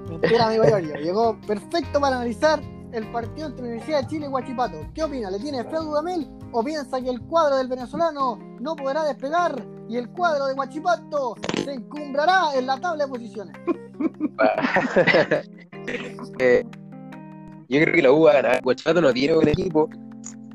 [0.10, 0.94] Mentira, amigo Giorgio.
[0.96, 2.60] Llegó perfecto para analizar
[2.92, 4.78] el partido entre Universidad de Chile y Huachipato.
[4.94, 5.30] ¿Qué opina?
[5.30, 9.64] ¿Le tiene fe a Dudamel o piensa que el cuadro del venezolano no podrá despegar
[9.88, 13.56] y el cuadro de Huachipato se encumbrará en la tabla de posiciones?
[16.38, 16.66] Eh,
[17.70, 18.62] yo creo que la U va a ganar.
[18.62, 19.88] Guachipato no tiene buen equipo,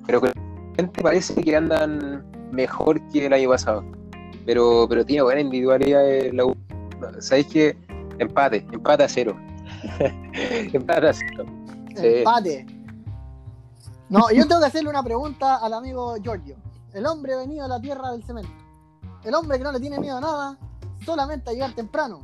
[0.06, 3.84] pero con la gente parece que andan mejor que el año pasado.
[4.46, 6.56] pero, pero tiene buena individualidad eh, la U.
[7.20, 7.78] ¿Sabéis qué?
[8.20, 9.36] Empate, empate a cero.
[10.74, 11.46] empate a cero.
[11.96, 12.08] Sí.
[12.18, 12.66] Empate.
[14.10, 16.56] No, yo tengo que hacerle una pregunta al amigo Giorgio.
[16.94, 18.63] El hombre venido a la tierra del cemento.
[19.24, 20.58] El hombre que no le tiene miedo a nada,
[21.06, 22.20] solamente a llegar temprano.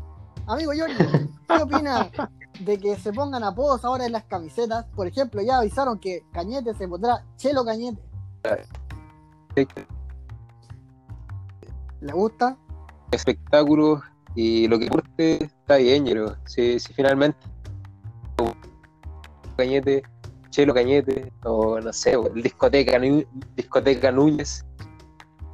[0.48, 1.06] Amigo Giorgio,
[1.48, 2.10] ¿qué opina
[2.60, 4.86] de que se pongan apodos ahora en las camisetas?
[4.96, 8.02] Por ejemplo, ya avisaron que Cañete se pondrá Chelo Cañete.
[12.02, 12.58] ¿Le gusta?
[13.12, 14.02] espectáculos
[14.36, 16.36] y lo que curte está bien, yo.
[16.46, 17.38] Si, si finalmente
[19.58, 20.04] Cañete,
[20.52, 24.66] Chelo Cañete, o no sé, el discoteca, Nu- discoteca Núñez.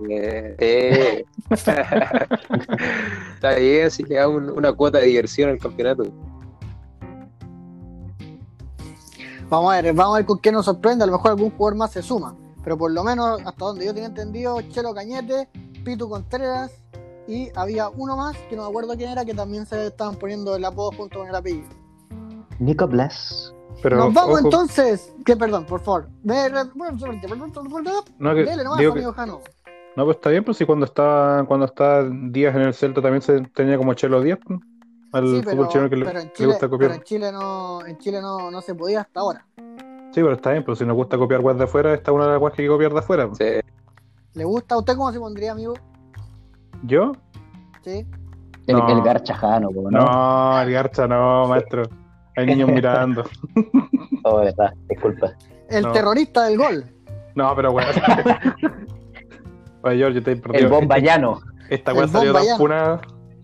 [0.10, 6.03] Eh, está bien, así le da un- una cuota de diversión al campeonato.
[9.49, 11.03] Vamos a ver, vamos a ver con qué nos sorprende.
[11.03, 12.36] A lo mejor algún jugador más se suma.
[12.63, 15.47] Pero por lo menos, hasta donde yo tenía entendido, Chelo Cañete,
[15.84, 16.71] Pitu Contreras
[17.27, 20.55] y había uno más que no me acuerdo quién era que también se estaban poniendo
[20.55, 21.67] el apodo junto con el apellido.
[22.60, 23.53] Nico Blas.
[23.84, 25.13] Pero, Nos vamos ojo, entonces.
[25.25, 26.08] Que perdón, por favor.
[28.17, 29.41] No, que, Dele nomás, digo que- amigo Jano.
[29.95, 33.21] No, pues está bien, pues si cuando estaba, cuando estaba Díaz en el Celta también
[33.21, 34.60] se tenía como Chelo Díaz, pues,
[35.13, 36.91] al Sí, fútbol pero, chileno que le, pero en le Chile, gusta pero copiar.
[36.91, 39.45] en Chile no, en Chile no, no se podía hasta ahora.
[39.58, 42.25] Sí, pero está bien, pero si nos gusta copiar guas de afuera, esta es una
[42.25, 43.27] de las guas que hay que copiar de afuera.
[43.27, 43.38] pues.
[43.38, 43.69] Sí.
[44.34, 45.73] ¿Le gusta a usted cómo se pondría, amigo?
[46.84, 47.13] ¿Yo?
[47.84, 48.05] Sí.
[48.67, 48.88] El, No.
[48.89, 49.99] el Garchajano, po, ¿no?
[49.99, 51.84] No, el Garcha no, maestro.
[52.36, 53.23] Hay niños mirando.
[54.27, 55.34] Oh, verdad, disculpa.
[55.69, 55.91] El No.
[55.91, 56.84] terrorista del gol.
[57.36, 57.89] No, pero bueno.
[59.86, 60.63] Oye, George, te he perdido.
[60.65, 61.39] El Bombayano.
[61.69, 63.02] Esta weá salió tan funada.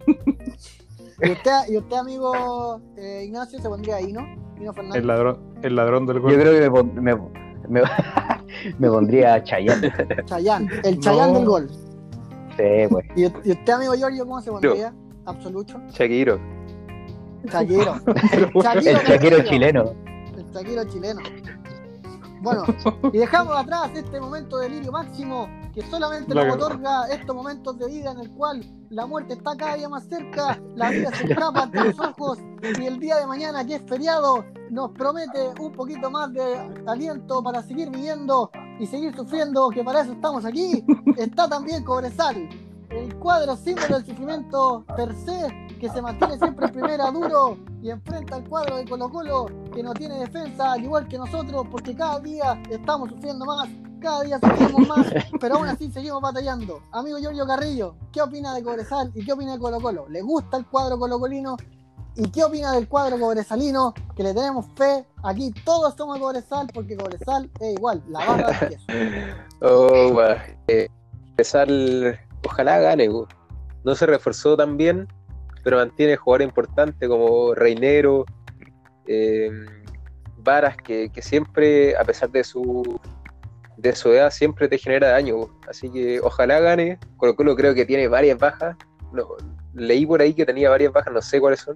[0.08, 4.02] ¿Y usted, y usted amigo eh, Ignacio, se pondría?
[4.02, 4.26] Hino
[4.74, 5.02] Fernández.
[5.02, 6.34] El ladrón, el ladrón del Yo gol.
[6.36, 7.16] creo que me, pon- me,
[7.70, 7.82] me,
[8.80, 9.92] me pondría Chayanne.
[10.26, 10.68] Chayán.
[10.84, 11.40] El Chayán No.
[11.40, 11.70] del gol.
[12.58, 13.06] Sí, pues.
[13.16, 14.94] ¿Y, y usted, amigo Giorgio, cómo se pondría?
[15.26, 15.80] Absolucho.
[15.92, 16.40] Shakiro.
[17.50, 17.96] Chaquiro.
[18.32, 19.44] Pero, Shakiro El Castillo.
[19.44, 19.94] chileno.
[20.38, 21.20] El Shakiro chileno.
[22.42, 22.64] Bueno,
[23.14, 27.88] y dejamos atrás este momento de delirio máximo que solamente nos otorga estos momentos de
[27.88, 31.64] vida en el cual la muerte está cada día más cerca, la vida se escapa
[31.64, 36.10] ante los ojos y el día de mañana que es feriado nos promete un poquito
[36.10, 38.50] más de aliento para seguir viviendo
[38.80, 40.84] y seguir sufriendo, que para eso estamos aquí.
[41.18, 42.50] Está también Cobresal,
[42.92, 47.90] el cuadro símbolo del sufrimiento per se, que se mantiene siempre en primera duro y
[47.90, 51.96] enfrenta al cuadro de Colo Colo que no tiene defensa al igual que nosotros porque
[51.96, 53.70] cada día estamos sufriendo más,
[54.02, 55.08] cada día sufrimos más,
[55.40, 56.82] pero aún así seguimos batallando.
[56.92, 60.08] Amigo Giorgio Carrillo, ¿qué opina de Cobresal y qué opina de Colo Colo?
[60.10, 61.56] ¿Le gusta el cuadro colocolino?
[62.16, 63.94] ¿Y qué opina del cuadro cobresalino?
[64.18, 65.06] Que le tenemos fe.
[65.24, 68.86] Aquí todos somos Cobresal porque Cobresal es igual, la barra de queso.
[69.64, 70.20] Oh.
[70.68, 70.90] Eh,
[71.30, 72.20] Cobresal,
[72.52, 73.10] ojalá gane.
[73.84, 75.08] No se reforzó tan bien,
[75.64, 78.26] pero mantiene jugadores importantes como Reinero,
[79.08, 79.50] eh,
[80.38, 83.00] Varas, que, siempre, a pesar de su
[83.78, 85.48] de su edad, siempre te genera daño.
[85.68, 87.00] Así que ojalá gane.
[87.18, 88.76] Colo Colo creo que tiene varias bajas.
[89.12, 89.28] No,
[89.74, 91.76] leí por ahí que tenía varias bajas, no sé cuáles son.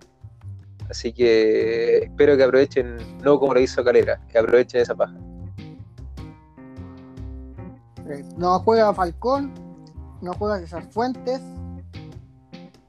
[0.88, 5.16] Así que espero que aprovechen, no como lo hizo Calera, que aprovechen esa baja.
[8.08, 9.52] Eh, No juega Falcón,
[10.26, 11.42] no juega César Fuentes.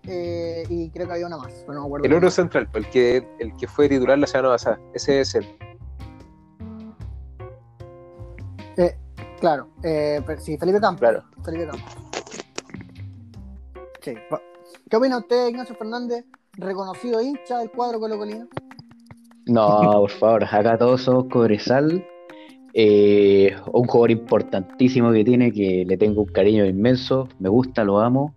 [0.08, 2.06] eh, y creo que había una más, pero no me acuerdo.
[2.06, 5.46] El otro central, el que, el que fue titular la semana pasada, ese es él.
[9.40, 11.00] Claro, eh, pero- sí, Felipe Campos.
[11.00, 11.22] Claro.
[11.44, 11.96] Felipe Campos.
[14.00, 14.14] Sí.
[14.88, 16.24] ¿Qué opina usted, Ignacio Fernández?
[16.54, 18.46] Reconocido hincha del cuadro colocolino.
[19.46, 22.04] No, por favor, acá todos somos Cobresal.
[22.78, 28.00] Eh, un jugador importantísimo que tiene, que le tengo un cariño inmenso, me gusta, lo
[28.00, 28.34] amo.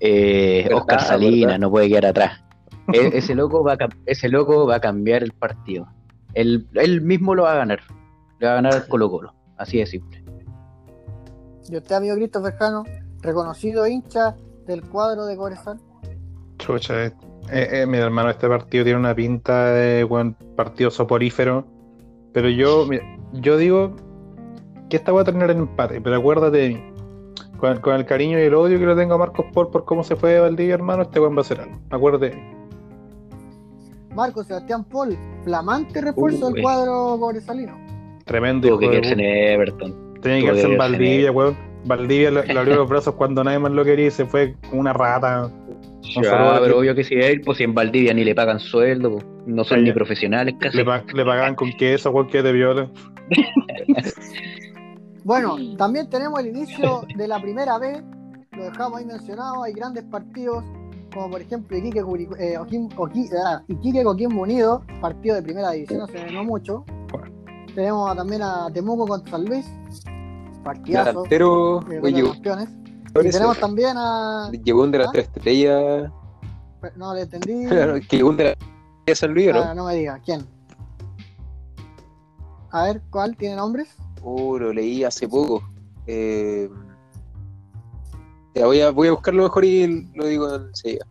[0.00, 2.44] Eh, Oscar Salinas, no puede quedar atrás.
[2.92, 5.88] E- ese, loco va a, ese loco va a cambiar el partido.
[6.34, 7.80] Él, él mismo lo va a ganar.
[8.38, 9.32] Le va a ganar Colo Colo.
[9.56, 10.22] Así de simple.
[11.66, 12.84] Y usted, amigo Christopher Jano,
[13.22, 15.80] reconocido hincha del cuadro de Cobresal.
[16.58, 17.12] Chucha, eh,
[17.50, 21.66] eh, mi hermano, este partido tiene una pinta de buen partido soporífero.
[22.34, 23.94] Pero yo, mira, yo digo
[24.90, 26.84] que esta va a terminar en empate, pero acuérdate de mí.
[27.56, 30.02] Con, con el cariño y el odio que le tengo a Marcos Por por cómo
[30.02, 31.78] se fue de Valdivia, hermano, este buen va a ser algo.
[31.90, 32.42] Acuérdate de mí.
[34.14, 37.78] Marco Sebastián Paul, flamante refuerzo del cuadro cobresalino.
[38.24, 38.68] Tremendo.
[38.68, 39.20] Tuvo que quedarse en.
[39.20, 40.14] Everton.
[40.20, 41.56] Tenía que quedarse en Valdivia, weón.
[41.84, 44.92] Valdivia le, abrió los brazos cuando nadie más lo quería y se fue como una
[44.92, 45.50] rata.
[46.22, 49.24] Ya, pero obvio que si él, pues si en Valdivia ni le pagan sueldo, pues,
[49.46, 50.78] no son ni profesionales casi.
[50.78, 52.90] Le, le pagaban con queso, que de viola.
[55.24, 58.02] Bueno, también tenemos el inicio de la primera vez
[58.52, 60.62] lo dejamos ahí mencionado, hay grandes partidos,
[61.12, 62.00] como por ejemplo Iquique,
[62.38, 66.84] eh, Oquim- Oqui- ah, Iquique Coquimbo Unido, partido de primera división, hace no mucho.
[67.74, 69.66] Tenemos también a Temuco contra San Luis,
[70.62, 72.68] partidazo Delantero, eh, oye, campeones.
[73.24, 74.50] Y tenemos también a.
[74.62, 75.12] llegó un de las ¿Ah?
[75.12, 76.10] tres estrellas.
[76.96, 77.66] No le entendí.
[78.08, 78.73] que llegó un de las estrellas
[79.06, 79.62] de San Luis, ¿o ¿no?
[79.62, 80.46] Ah, no me diga, ¿quién?
[82.70, 83.88] A ver, ¿cuál tiene nombres?
[84.22, 85.62] Uh, lo leí hace poco.
[86.06, 86.68] Eh,
[88.54, 91.06] ya voy, a, voy a buscarlo mejor y lo digo enseguida.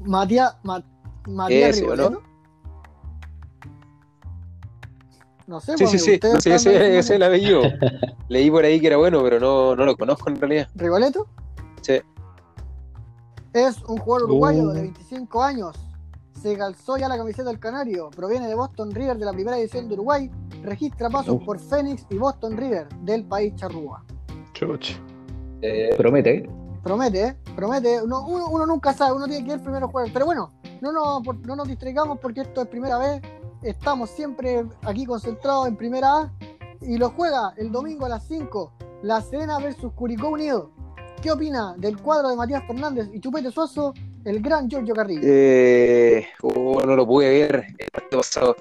[0.00, 0.84] Matías Ma-
[1.26, 2.22] Matías Ese, ¿o no?
[5.46, 7.62] No sé, Sí, pues, sí, sí, no, sí, ese, ese es el apellido.
[8.28, 10.68] Leí por ahí que era bueno, pero no, no lo conozco en realidad.
[10.74, 11.26] ¿Rigoletto?
[11.80, 12.00] Sí.
[13.54, 14.72] Es un jugador uruguayo Uh.
[14.72, 15.74] de 25 años.
[16.40, 18.10] Se calzó ya la camiseta del Canario.
[18.10, 20.30] Proviene de Boston River de la primera división de Uruguay.
[20.62, 21.44] Registra pasos Uh.
[21.44, 24.04] por Phoenix y Boston River del país charrúa.
[24.52, 24.92] Chuch.
[25.62, 26.50] Eh, Promete, ¿eh?
[26.82, 27.36] Promete, ¿eh?
[27.56, 28.02] promete.
[28.02, 30.08] Uno, uno, uno nunca sabe, uno tiene que ir primero jugar.
[30.12, 33.20] Pero bueno, no nos, no nos distraigamos porque esto es primera vez.
[33.62, 36.32] Estamos siempre aquí concentrados en primera A.
[36.80, 38.72] Y lo juega el domingo a las 5.
[39.02, 40.70] La Serena versus Curicó Unido.
[41.20, 43.92] ¿Qué opina del cuadro de Matías Fernández y Chupete Suazo,
[44.24, 45.20] el gran Giorgio Carrillo?
[45.24, 48.56] eh, oh, no lo pude ver el pasado,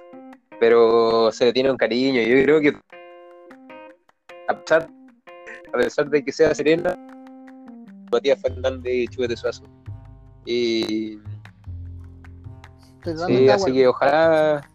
[0.59, 2.21] pero se le tiene un cariño.
[2.21, 2.77] Yo creo que
[4.47, 4.89] a pesar,
[5.73, 6.95] a pesar de que sea Serena,
[8.11, 9.63] Matías Fernández y Chubete Suazo.
[10.45, 11.19] Y
[13.25, 14.67] Sí, así que ojalá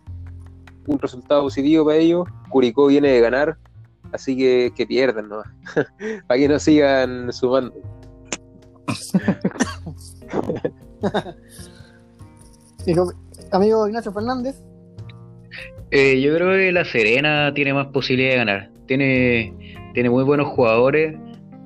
[0.86, 2.26] un resultado positivo para ellos.
[2.48, 3.58] Curicó viene de ganar,
[4.12, 5.42] así que que pierdan, ¿no?
[6.26, 7.74] para que no sigan sumando.
[13.52, 14.56] Amigo Ignacio Fernández,
[15.90, 18.70] Eh, yo creo que la Serena tiene más posibilidad de ganar.
[18.86, 21.14] Tiene, tiene muy buenos jugadores,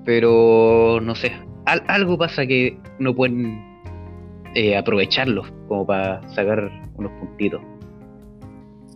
[0.04, 1.32] pero no sé.
[1.66, 3.62] al- algo pasa que no pueden
[4.54, 7.60] eh, aprovecharlo como para sacar unos puntitos.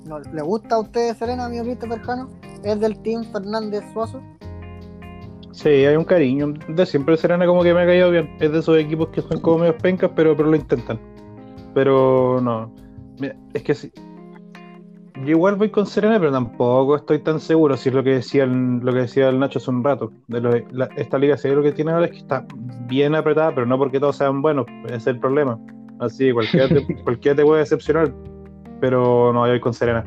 [0.07, 2.29] ¿no- ¿le gusta a usted Serena, amigo Christopher Jano?
[2.65, 4.21] ¿Es del team Fernández Suazo?
[5.53, 6.55] Sí, hay un cariño.
[6.69, 8.31] De siempre Serena como que me ha caído bien.
[8.41, 10.99] Es de esos equipos que son como medio pencas, pero, pero lo intentan.
[11.75, 12.73] Pero no.
[13.19, 13.93] Mira, es que sí.
[15.25, 17.77] Yo igual voy con Serena, pero tampoco estoy tan seguro.
[17.77, 20.13] Si es lo que decía el, lo que decía el Nacho hace un rato.
[20.29, 22.47] De la- esta liga serie lo que tiene ahora es que está
[22.87, 24.67] bien apretada, pero no porque todos sean buenos.
[24.87, 25.59] Ese es el problema.
[25.99, 28.15] Así, cualquiera te, cualquiera te puede decepcionar.
[28.81, 30.05] Pero no, yo voy con Serena.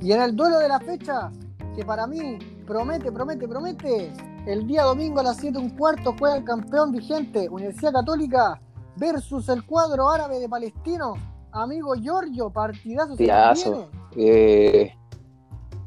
[0.00, 1.30] Y en el duelo de la fecha,
[1.76, 2.38] que para mí
[2.68, 4.12] promete, promete, promete,
[4.46, 8.60] el día domingo a las 7 un cuarto juega el campeón vigente, Universidad Católica,
[8.96, 11.14] versus el cuadro árabe de Palestino.
[11.50, 13.90] Amigo Giorgio, partidazo Partidazo.
[14.16, 14.94] Eh,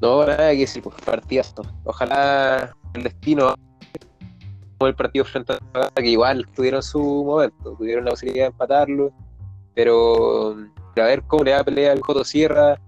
[0.02, 1.62] no, nada que decir, pues partidazo.
[1.84, 3.54] Ojalá el destino
[4.80, 9.12] como el partido frente a que igual tuvieron su momento, tuvieron la posibilidad de empatarlo,
[9.76, 10.56] pero
[10.96, 12.80] a ver cómo le da pelea al Joto Sierra.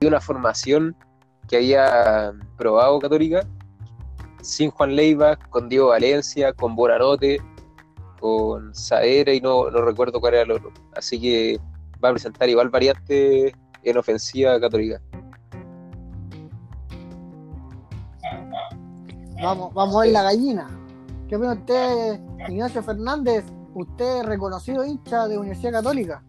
[0.00, 0.96] Y una formación
[1.50, 3.44] que había probado Católica
[4.40, 7.42] sin Juan Leiva, con Diego Valencia, con Bonanote,
[8.20, 10.72] con Saera y no, no recuerdo cuál era el otro.
[10.94, 11.58] Así que
[12.02, 15.02] va a presentar igual variante en ofensiva católica.
[19.42, 20.68] Vamos, vamos a ver la gallina.
[21.28, 23.44] ¿Qué opina usted, Ignacio Fernández?
[23.74, 26.22] Usted reconocido hincha de Universidad Católica.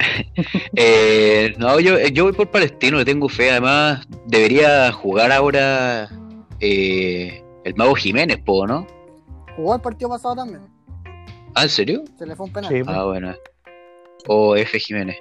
[0.76, 3.50] Eh, no, yo, yo voy por Palestino, le tengo fe.
[3.50, 6.08] Además, debería jugar ahora
[6.60, 8.86] eh, el Mago Jiménez, po, ¿no?
[9.56, 10.60] Jugó el partido pasado también.
[11.54, 12.04] ¿Ah, en serio?
[12.18, 12.70] Se le fue un penal.
[12.72, 12.96] Sí, pues.
[12.96, 13.34] Ah, bueno.
[14.26, 14.78] O F.
[14.78, 15.16] Jiménez.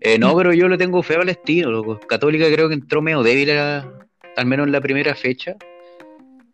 [0.00, 1.70] Eh, no, pero yo le tengo fe a Palestino.
[1.70, 1.98] loco.
[2.00, 3.86] Católica creo que entró medio débil, a-
[4.36, 5.56] al menos en la primera fecha.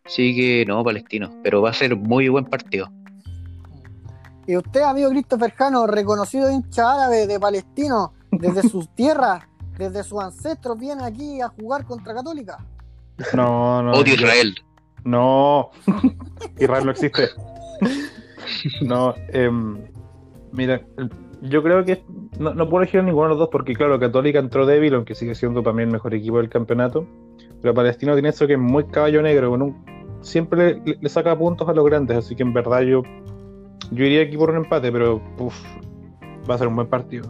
[0.05, 1.33] Así que no, Palestino.
[1.43, 2.89] Pero va a ser muy buen partido.
[4.47, 9.43] Y usted, amigo Christopher Jano, reconocido hincha árabe de Palestino, desde sus tierras,
[9.77, 12.57] desde sus ancestros, viene aquí a jugar contra Católica.
[13.33, 13.91] No, no.
[13.91, 14.55] Odio Israel.
[15.03, 15.69] No,
[16.59, 17.27] Israel no existe.
[18.81, 19.77] No, em,
[20.53, 20.81] mira,
[21.41, 22.01] yo creo que
[22.39, 25.15] no, no puedo elegir a ninguno de los dos porque, claro, Católica entró débil, aunque
[25.15, 27.05] sigue siendo también el mejor equipo del campeonato.
[27.61, 29.85] Pero Palestino tiene eso que es muy caballo negro, con un-
[30.21, 33.01] siempre le, le saca puntos a los grandes, así que en verdad yo,
[33.91, 35.55] yo iría aquí por un empate, pero uf,
[36.49, 37.29] va a ser un buen partido.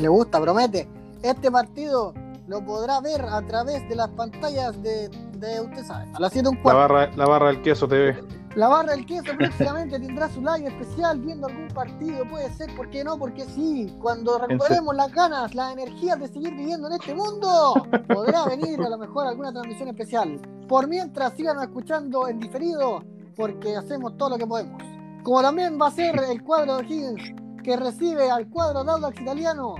[0.00, 0.88] Le gusta, promete.
[1.22, 2.14] Este partido
[2.48, 6.48] lo podrá ver a través de las pantallas de, de usted sabe, a las 7
[6.48, 8.16] un La barra, la barra del queso TV.
[8.56, 12.90] La barra del queso próximamente tendrá su live especial viendo algún partido, puede ser, ¿por
[12.90, 13.18] qué no?
[13.18, 17.74] Porque sí, cuando recuperemos las ganas, las energías de seguir viviendo en este mundo,
[18.08, 20.40] podrá venir a lo mejor alguna transmisión especial.
[20.68, 23.02] Por mientras, síganos escuchando en diferido,
[23.36, 24.82] porque hacemos todo lo que podemos.
[25.22, 29.20] Como también va a ser el cuadro de O'Higgins, que recibe al cuadro de Audax
[29.20, 29.76] italiano.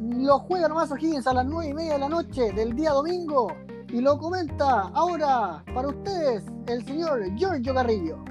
[0.00, 3.48] Lo juega nomás O'Higgins a las 9 y media de la noche del día domingo.
[3.92, 8.24] Y lo comenta ahora para ustedes el señor Giorgio Carrillo.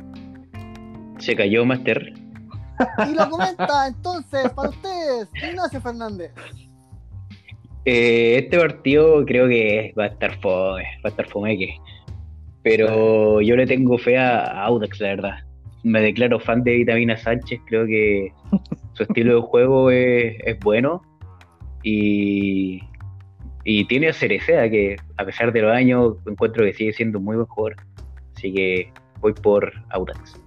[1.20, 2.14] Se cayó Master.
[3.10, 6.32] Y lo comenta entonces para ustedes Ignacio Fernández.
[7.84, 11.76] Eh, este partido creo que va a estar fome, va a estar fomeque.
[12.64, 15.47] Pero yo le tengo fe a Audax, la verdad.
[15.88, 18.34] Me declaro fan de Vitamina Sánchez, creo que
[18.93, 21.02] su estilo de juego es, es bueno.
[21.84, 22.82] Y,
[23.63, 27.26] y tiene a Cerecea, que a pesar de los años encuentro que sigue siendo un
[27.26, 27.76] muy buen jugador.
[28.36, 30.39] Así que voy por Audax.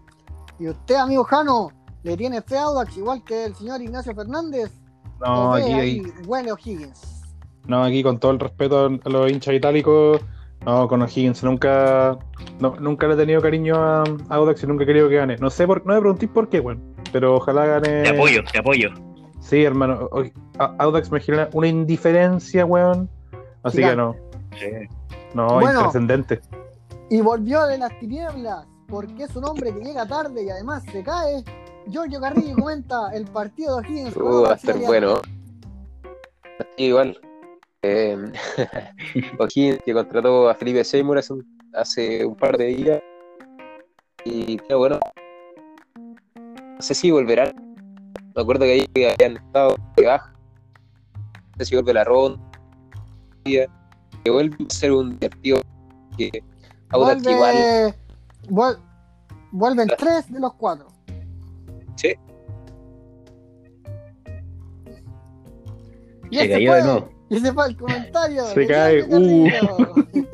[0.58, 1.70] Y usted, amigo Jano,
[2.02, 4.70] le tiene fe a Audax igual que el señor Ignacio Fernández.
[5.24, 7.24] No, ¿O ve aquí, ahí ahí- huele O'Higgins.
[7.66, 10.20] no, aquí con todo el respeto a los hinchas itálicos,
[10.66, 12.18] no, con O'Higgins nunca,
[12.60, 15.36] no, nunca le he tenido cariño a, a Audax y nunca he querido que gane.
[15.38, 16.80] No sé, por, no me preguntéis por qué, bueno,
[17.12, 18.02] pero ojalá gane.
[18.02, 18.90] Te apoyo, te apoyo.
[19.40, 20.22] Sí, hermano, o-
[20.58, 23.08] a- Audax me genera una indiferencia, weón.
[23.62, 24.14] Así que no,
[24.58, 24.66] Sí.
[25.34, 25.72] no, Bueno.
[25.78, 26.40] intrascendente.
[27.08, 31.02] Y volvió de las tinieblas, porque es un hombre que llega tarde y además se
[31.02, 31.42] cae.
[31.88, 34.16] Giorgio Carrillo comenta el partido de O'Higgins.
[34.16, 34.86] Uh, va a italiano.
[34.86, 35.14] bueno.
[36.76, 37.18] Sí, igual.
[37.82, 38.14] Eh,
[39.38, 43.02] O'Higgins, que contrató a Felipe Seymour hace un, hace un par de días.
[44.24, 45.00] Y qué bueno.
[46.36, 47.52] No sé si volverá.
[48.36, 50.32] Me acuerdo que ahí habían estado de baja.
[51.14, 52.38] No sé si vuelve la ronda.
[53.44, 53.66] Que
[54.30, 55.60] vuelve a ser un divertido.
[56.18, 56.30] Que
[56.92, 57.20] igual.
[57.22, 57.94] Vuelve,
[58.50, 58.78] vuel-
[59.52, 60.86] vuelven tres de los cuatro.
[61.96, 62.14] Sí.
[66.30, 67.19] Y Se ese cayó fue- de nuevo.
[67.30, 68.44] Y ese fue el comentario.
[68.46, 69.46] Se de cae, uh.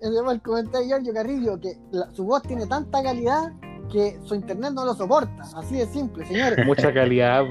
[0.00, 3.52] Ese fue el comentario de Giorgio Carrillo, que la- su voz tiene tanta calidad
[3.90, 5.42] que su internet no lo soporta.
[5.56, 6.66] Así de simple, señores.
[6.66, 7.44] Mucha calidad.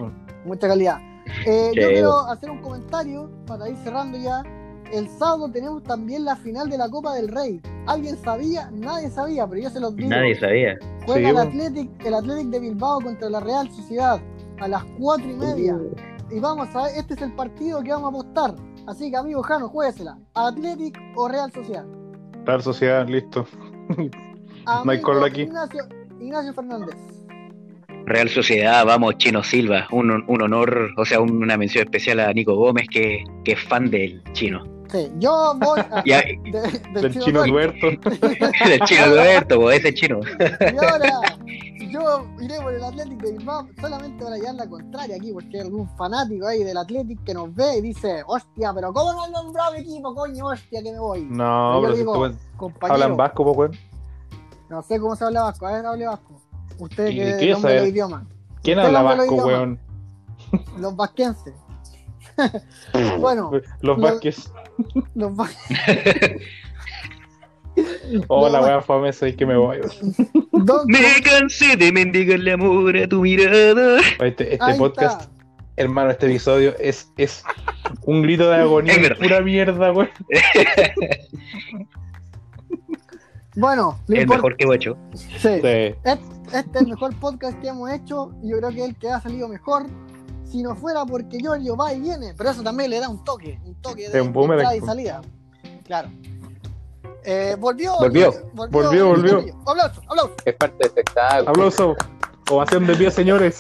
[0.46, 0.98] Mucha calidad.
[1.48, 4.44] Eh, yo quiero hacer un comentario para ir cerrando ya.
[4.92, 7.62] El sábado tenemos también la final de la Copa del Rey.
[7.88, 8.70] ¿Alguien sabía?
[8.72, 10.10] Nadie sabía, pero yo se los digo.
[10.10, 10.76] Nadie sabía.
[11.08, 11.38] Juega Sí, el.
[11.38, 14.20] Athletic, el Athletic de Bilbao contra la Real Sociedad
[14.60, 15.78] a las cuatro y media.
[16.32, 18.56] Y vamos a ver, este es el partido que vamos a apostar.
[18.88, 20.18] Así que, amigo Jano, juéguesela.
[20.34, 21.86] ¿Athletic o Real Sociedad?
[22.46, 23.46] Real Sociedad, listo.
[24.86, 25.42] No hay color aquí.
[25.42, 25.84] Ignacio,
[26.20, 26.96] Ignacio Fernández.
[28.06, 29.88] Real Sociedad, vamos, Chino Silva.
[29.92, 33.60] Un, un honor, o sea, un- una mención especial a Nico Gómez, que, que es
[33.64, 34.64] fan del chino.
[34.92, 37.78] Sí, yo voy a, Ya, de- del Del Chino Duerto.
[37.92, 38.10] Duerto.
[38.70, 39.04] del chino
[39.62, 40.20] pues, ese chino.
[40.60, 41.20] Y ahora
[41.94, 45.62] yo iré por el Athletic de Bilbao solamente para llevar la contraria aquí, porque hay
[45.62, 49.32] algún fanático ahí del Athletic que nos ve y dice, hostia, pero ¿cómo no han
[49.32, 51.26] nombrado mi equipo, coño, hostia, que me voy?
[51.30, 53.72] No, Yo pero si digo, tú- Compañero, hablan vasco, pues, weón.
[54.70, 56.42] no sé cómo se habla vasco, a ver, hable vasco.
[56.80, 58.26] Usted ¿Y que qué es de idioma,
[58.64, 59.80] ¿Quién habla los vasco, weón?
[60.80, 61.54] los vasquenses.
[63.20, 63.52] bueno,
[63.82, 64.52] Los Lo- vasques.
[65.14, 65.50] los va-
[68.28, 68.66] Hola, No.
[68.68, 69.80] weón, fome, soy que me voy.
[70.88, 74.00] Me cansé de mendigarle amor a tu mirada.
[74.20, 75.34] Este, este podcast, está.
[75.78, 77.44] hermano, este episodio es, es
[78.06, 80.10] un grito de agonía, Es pura mierda, weón.
[83.56, 84.98] Bueno, El import- mejor que Guacho.
[85.14, 85.28] sí.
[85.42, 85.48] Sí.
[85.48, 86.12] Este
[86.58, 89.22] es el mejor podcast que hemos hecho y yo creo que es el que ha
[89.22, 89.86] salido mejor.
[90.46, 93.60] Si no fuera porque Giorgio va y viene, pero eso también le da un toque,
[93.66, 94.90] un toque de, un entrada y pues.
[94.90, 95.22] salida.
[95.86, 96.10] Claro.
[97.26, 98.34] Eh, volvió, Volvió.
[98.54, 99.40] Volvió, volvió.
[99.66, 100.36] Aplauso, aplauso.
[100.46, 101.50] Es parte del espectáculo.
[101.50, 101.96] Aplauso.
[102.50, 103.58] Ovación de pie, señores.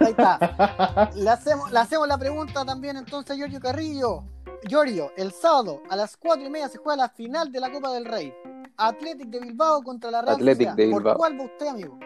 [0.00, 1.10] Ahí está.
[1.14, 4.24] Le hacemos, le hacemos la pregunta también entonces a Giorgio Carrillo.
[4.66, 7.92] Giorgio, el sábado a las 4 y media se juega la final de la Copa
[7.92, 8.34] del Rey.
[8.76, 10.74] Athletic de Bilbao contra la Real Athletic Sociedad.
[10.76, 11.16] de ¿Por Bilbao.
[11.16, 11.98] cuál va usted, amigo?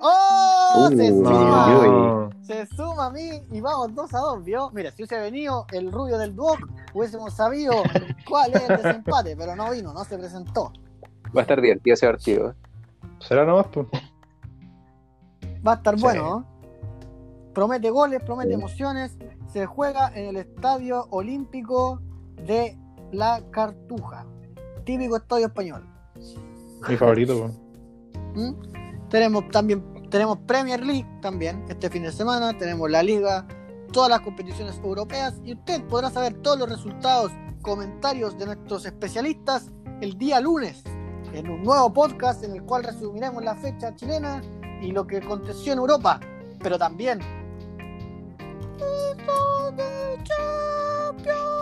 [0.00, 0.55] ¡Oh!
[0.88, 1.68] Se Uh, suma.
[1.68, 2.30] No.
[2.42, 4.70] Se suma a mí y vamos 2 a 2, ¿vio?
[4.72, 6.58] Mira, si hubiese venido el rubio del Duoc,
[6.94, 7.72] hubiésemos sabido
[8.28, 10.72] cuál es el desempate, pero no vino, no se presentó.
[11.36, 12.06] Va a estar divertido ese.
[12.34, 12.52] ¿eh?
[13.20, 13.86] Será nomás, pues.
[15.66, 16.02] Va a estar Sí.
[16.02, 16.56] bueno, ¿no?
[17.52, 18.54] Promete goles, promete Sí.
[18.54, 19.16] emociones.
[19.52, 22.00] Se juega en el Estadio Olímpico
[22.46, 22.78] de
[23.12, 24.24] La Cartuja.
[24.84, 25.84] Típico estadio español.
[26.88, 27.58] Mi favorito, weón.
[28.34, 29.08] ¿Mm?
[29.08, 29.80] Tenemos también
[30.10, 32.56] tenemos Premier League también este fin de semana.
[32.56, 33.46] Tenemos la Liga,
[33.92, 35.34] todas las competiciones europeas.
[35.44, 37.32] Y usted podrá saber todos los resultados,
[37.62, 40.82] comentarios de nuestros especialistas el día lunes
[41.32, 44.40] en un nuevo podcast en el cual resumiremos la fecha chilena
[44.80, 46.20] y lo que aconteció en Europa,
[46.62, 47.20] pero también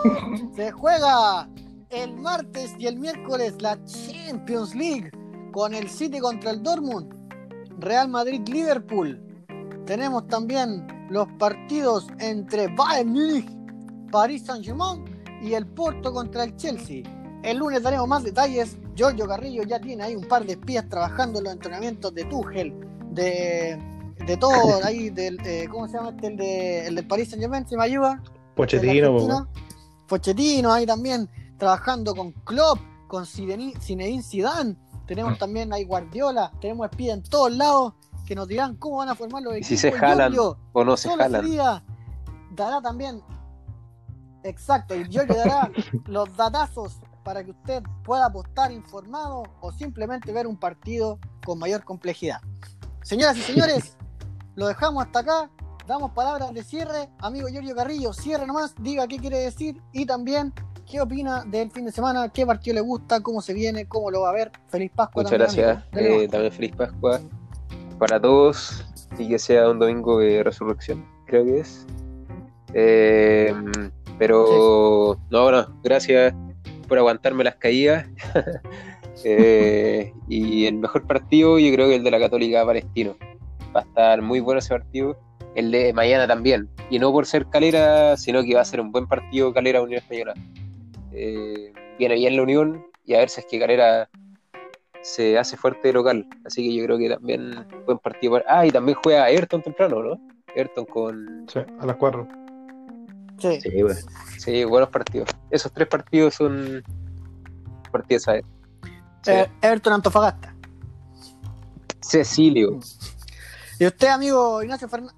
[0.55, 1.49] se juega
[1.89, 5.11] el martes y el miércoles la Champions League
[5.51, 7.14] con el City contra el Dortmund,
[7.79, 9.19] Real Madrid-Liverpool.
[9.85, 13.49] Tenemos también los partidos entre Bayern Múnich,
[14.11, 15.03] Paris Saint-Germain
[15.41, 17.03] y el Porto contra el Chelsea.
[17.43, 18.77] El lunes daremos más detalles.
[18.95, 22.73] Giorgio Carrillo ya tiene ahí un par de espías trabajando en los entrenamientos de Tuchel,
[23.11, 23.77] de,
[24.25, 26.27] de todo ahí, del, eh, ¿cómo se llama este?
[26.27, 28.23] El, de, el del Paris Saint-Germain, ¿se me ayuda?
[28.55, 29.47] Pochettino.
[30.07, 34.75] Pochettino ahí también trabajando con Klopp, con Zinedine Zidane.
[35.05, 37.93] Tenemos también ahí Guardiola, tenemos espías en todos lados
[38.25, 39.67] que nos dirán cómo van a formar los Y equipos.
[39.67, 41.45] si se jalan Giorgio, o no se jalan.
[41.45, 41.83] día
[42.51, 43.21] dará también
[44.43, 45.71] exacto, y Giorgio dará
[46.05, 51.83] los datazos para que usted pueda apostar informado o simplemente ver un partido con mayor
[51.83, 52.39] complejidad.
[53.01, 53.97] Señoras y señores,
[54.55, 55.49] lo dejamos hasta acá.
[55.87, 57.09] Damos palabras de cierre.
[57.19, 60.51] Amigo Giorgio Carrillo, cierre nomás, diga qué quiere decir y también
[60.89, 64.21] qué opina del fin de semana, qué partido le gusta, cómo se viene, cómo lo
[64.21, 64.51] va a ver.
[64.67, 65.23] Feliz Pascua.
[65.23, 65.91] Muchas también, gracias.
[65.91, 67.19] Dele Eh, también feliz Pascua
[67.97, 68.85] para todos
[69.17, 71.85] y que sea un domingo de resurrección, creo que es.
[72.73, 73.53] Eh,
[74.17, 76.33] pero, no, bueno, gracias
[76.87, 78.07] por aguantarme las caídas.
[79.27, 83.15] Eh, y el mejor partido, yo creo que el de la Católica Palestino.
[83.75, 85.17] Va a estar muy bueno ese partido.
[85.55, 86.69] El de mañana también.
[86.91, 89.99] Y no por ser calera, sino que va a ser un buen partido calera Unión
[89.99, 90.35] Española.
[91.15, 94.09] Eh, viene bien la Unión y a ver si es que calera
[95.01, 96.27] se hace fuerte de local.
[96.45, 98.33] Así que yo creo que también buen partido.
[98.33, 100.19] para- Ah, y también juega Everton temprano, ¿no?
[100.55, 101.45] Everton con.
[101.51, 102.27] Sí, a las 4.
[103.39, 103.59] Sí.
[103.61, 103.71] Sí.
[104.39, 105.29] Sí, buenos partidos.
[105.49, 106.83] Esos tres partidos son
[107.91, 108.45] partidos a ver.
[109.23, 109.31] Sí.
[109.31, 110.55] Eh, Everton Antofagasta.
[112.01, 112.79] Cecilio.
[113.79, 115.15] Y usted, amigo Ignacio Fernández.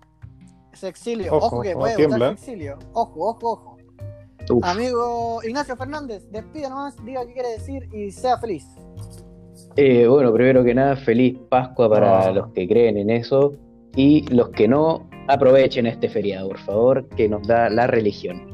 [0.82, 1.34] Exilio.
[1.34, 2.18] Ojo, Ojo, que ojo, puede tiembla.
[2.18, 2.80] votar exilio.
[2.94, 3.77] Ojo, ojo, ojo.
[4.50, 4.64] Uf.
[4.64, 8.66] Amigo Ignacio Fernández, despida nomás, diga qué quiere decir y sea feliz.
[9.76, 12.32] Eh, bueno, primero que nada, feliz Pascua para Ah.
[12.32, 13.54] los que creen en eso
[13.96, 18.50] y los que no, aprovechen este feriado, por favor, que nos da la religión.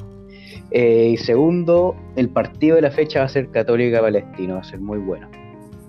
[0.70, 4.64] Eh, y segundo, el partido de la fecha va a ser Católica Palestino, va a
[4.64, 5.28] ser muy bueno,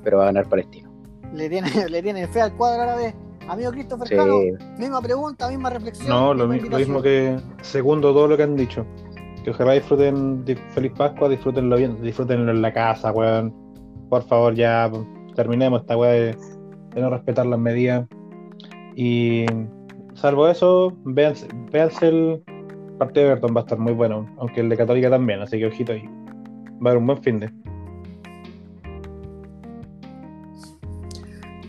[0.04, 0.92] pero va a ganar Palestino.
[1.34, 3.16] Le tiene, le tiene fe al cuadro árabe.
[3.48, 4.40] Amigo Christopher Sí, Cano,
[4.80, 6.10] misma pregunta, misma reflexión.
[6.10, 8.86] No, lo, misma mi- lo mismo que segundo todo lo que han dicho.
[9.46, 13.54] Que ojalá disfruten Feliz Pascua, disfrútenlo bien, disfrútenlo en la casa, weón.
[14.10, 14.92] Por favor, ya
[15.36, 16.38] terminemos esta weá de,
[16.96, 18.08] de no respetar las medidas.
[18.96, 19.46] Y
[20.16, 22.44] salvo eso, véanse, véanse el
[22.98, 25.68] partido de Everton, va a estar muy bueno, aunque el de Católica también, así que
[25.68, 26.10] ojito ahí.
[26.84, 27.54] Va a haber un buen fin de.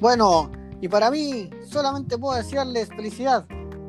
[0.01, 0.51] Bueno,
[0.81, 3.45] y para mí, solamente puedo desearles felicidad.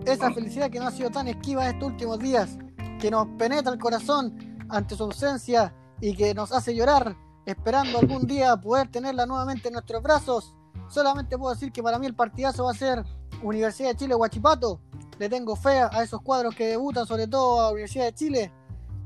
[0.05, 2.57] Esa felicidad que no ha sido tan esquiva estos últimos días,
[2.99, 8.25] que nos penetra el corazón ante su ausencia y que nos hace llorar, esperando algún
[8.27, 10.55] día poder tenerla nuevamente en nuestros brazos.
[10.89, 13.03] Solamente puedo decir que para mí el partidazo va a ser
[13.43, 14.79] Universidad de Chile Huachipato.
[15.19, 18.53] Le tengo fe a esos cuadros que debutan, sobre todo a Universidad de Chile.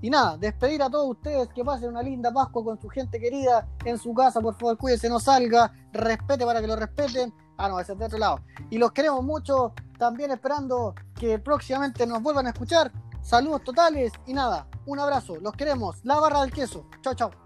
[0.01, 3.67] Y nada, despedir a todos ustedes, que pasen una linda Pascua con su gente querida
[3.85, 7.31] en su casa, por favor, cuídense, no salga, respete para que lo respeten.
[7.57, 8.41] Ah, no, ese es de otro lado.
[8.71, 12.91] Y los queremos mucho, también esperando que próximamente nos vuelvan a escuchar.
[13.21, 16.03] Saludos totales y nada, un abrazo, los queremos.
[16.03, 16.85] La barra del queso.
[17.01, 17.40] Chao, chao.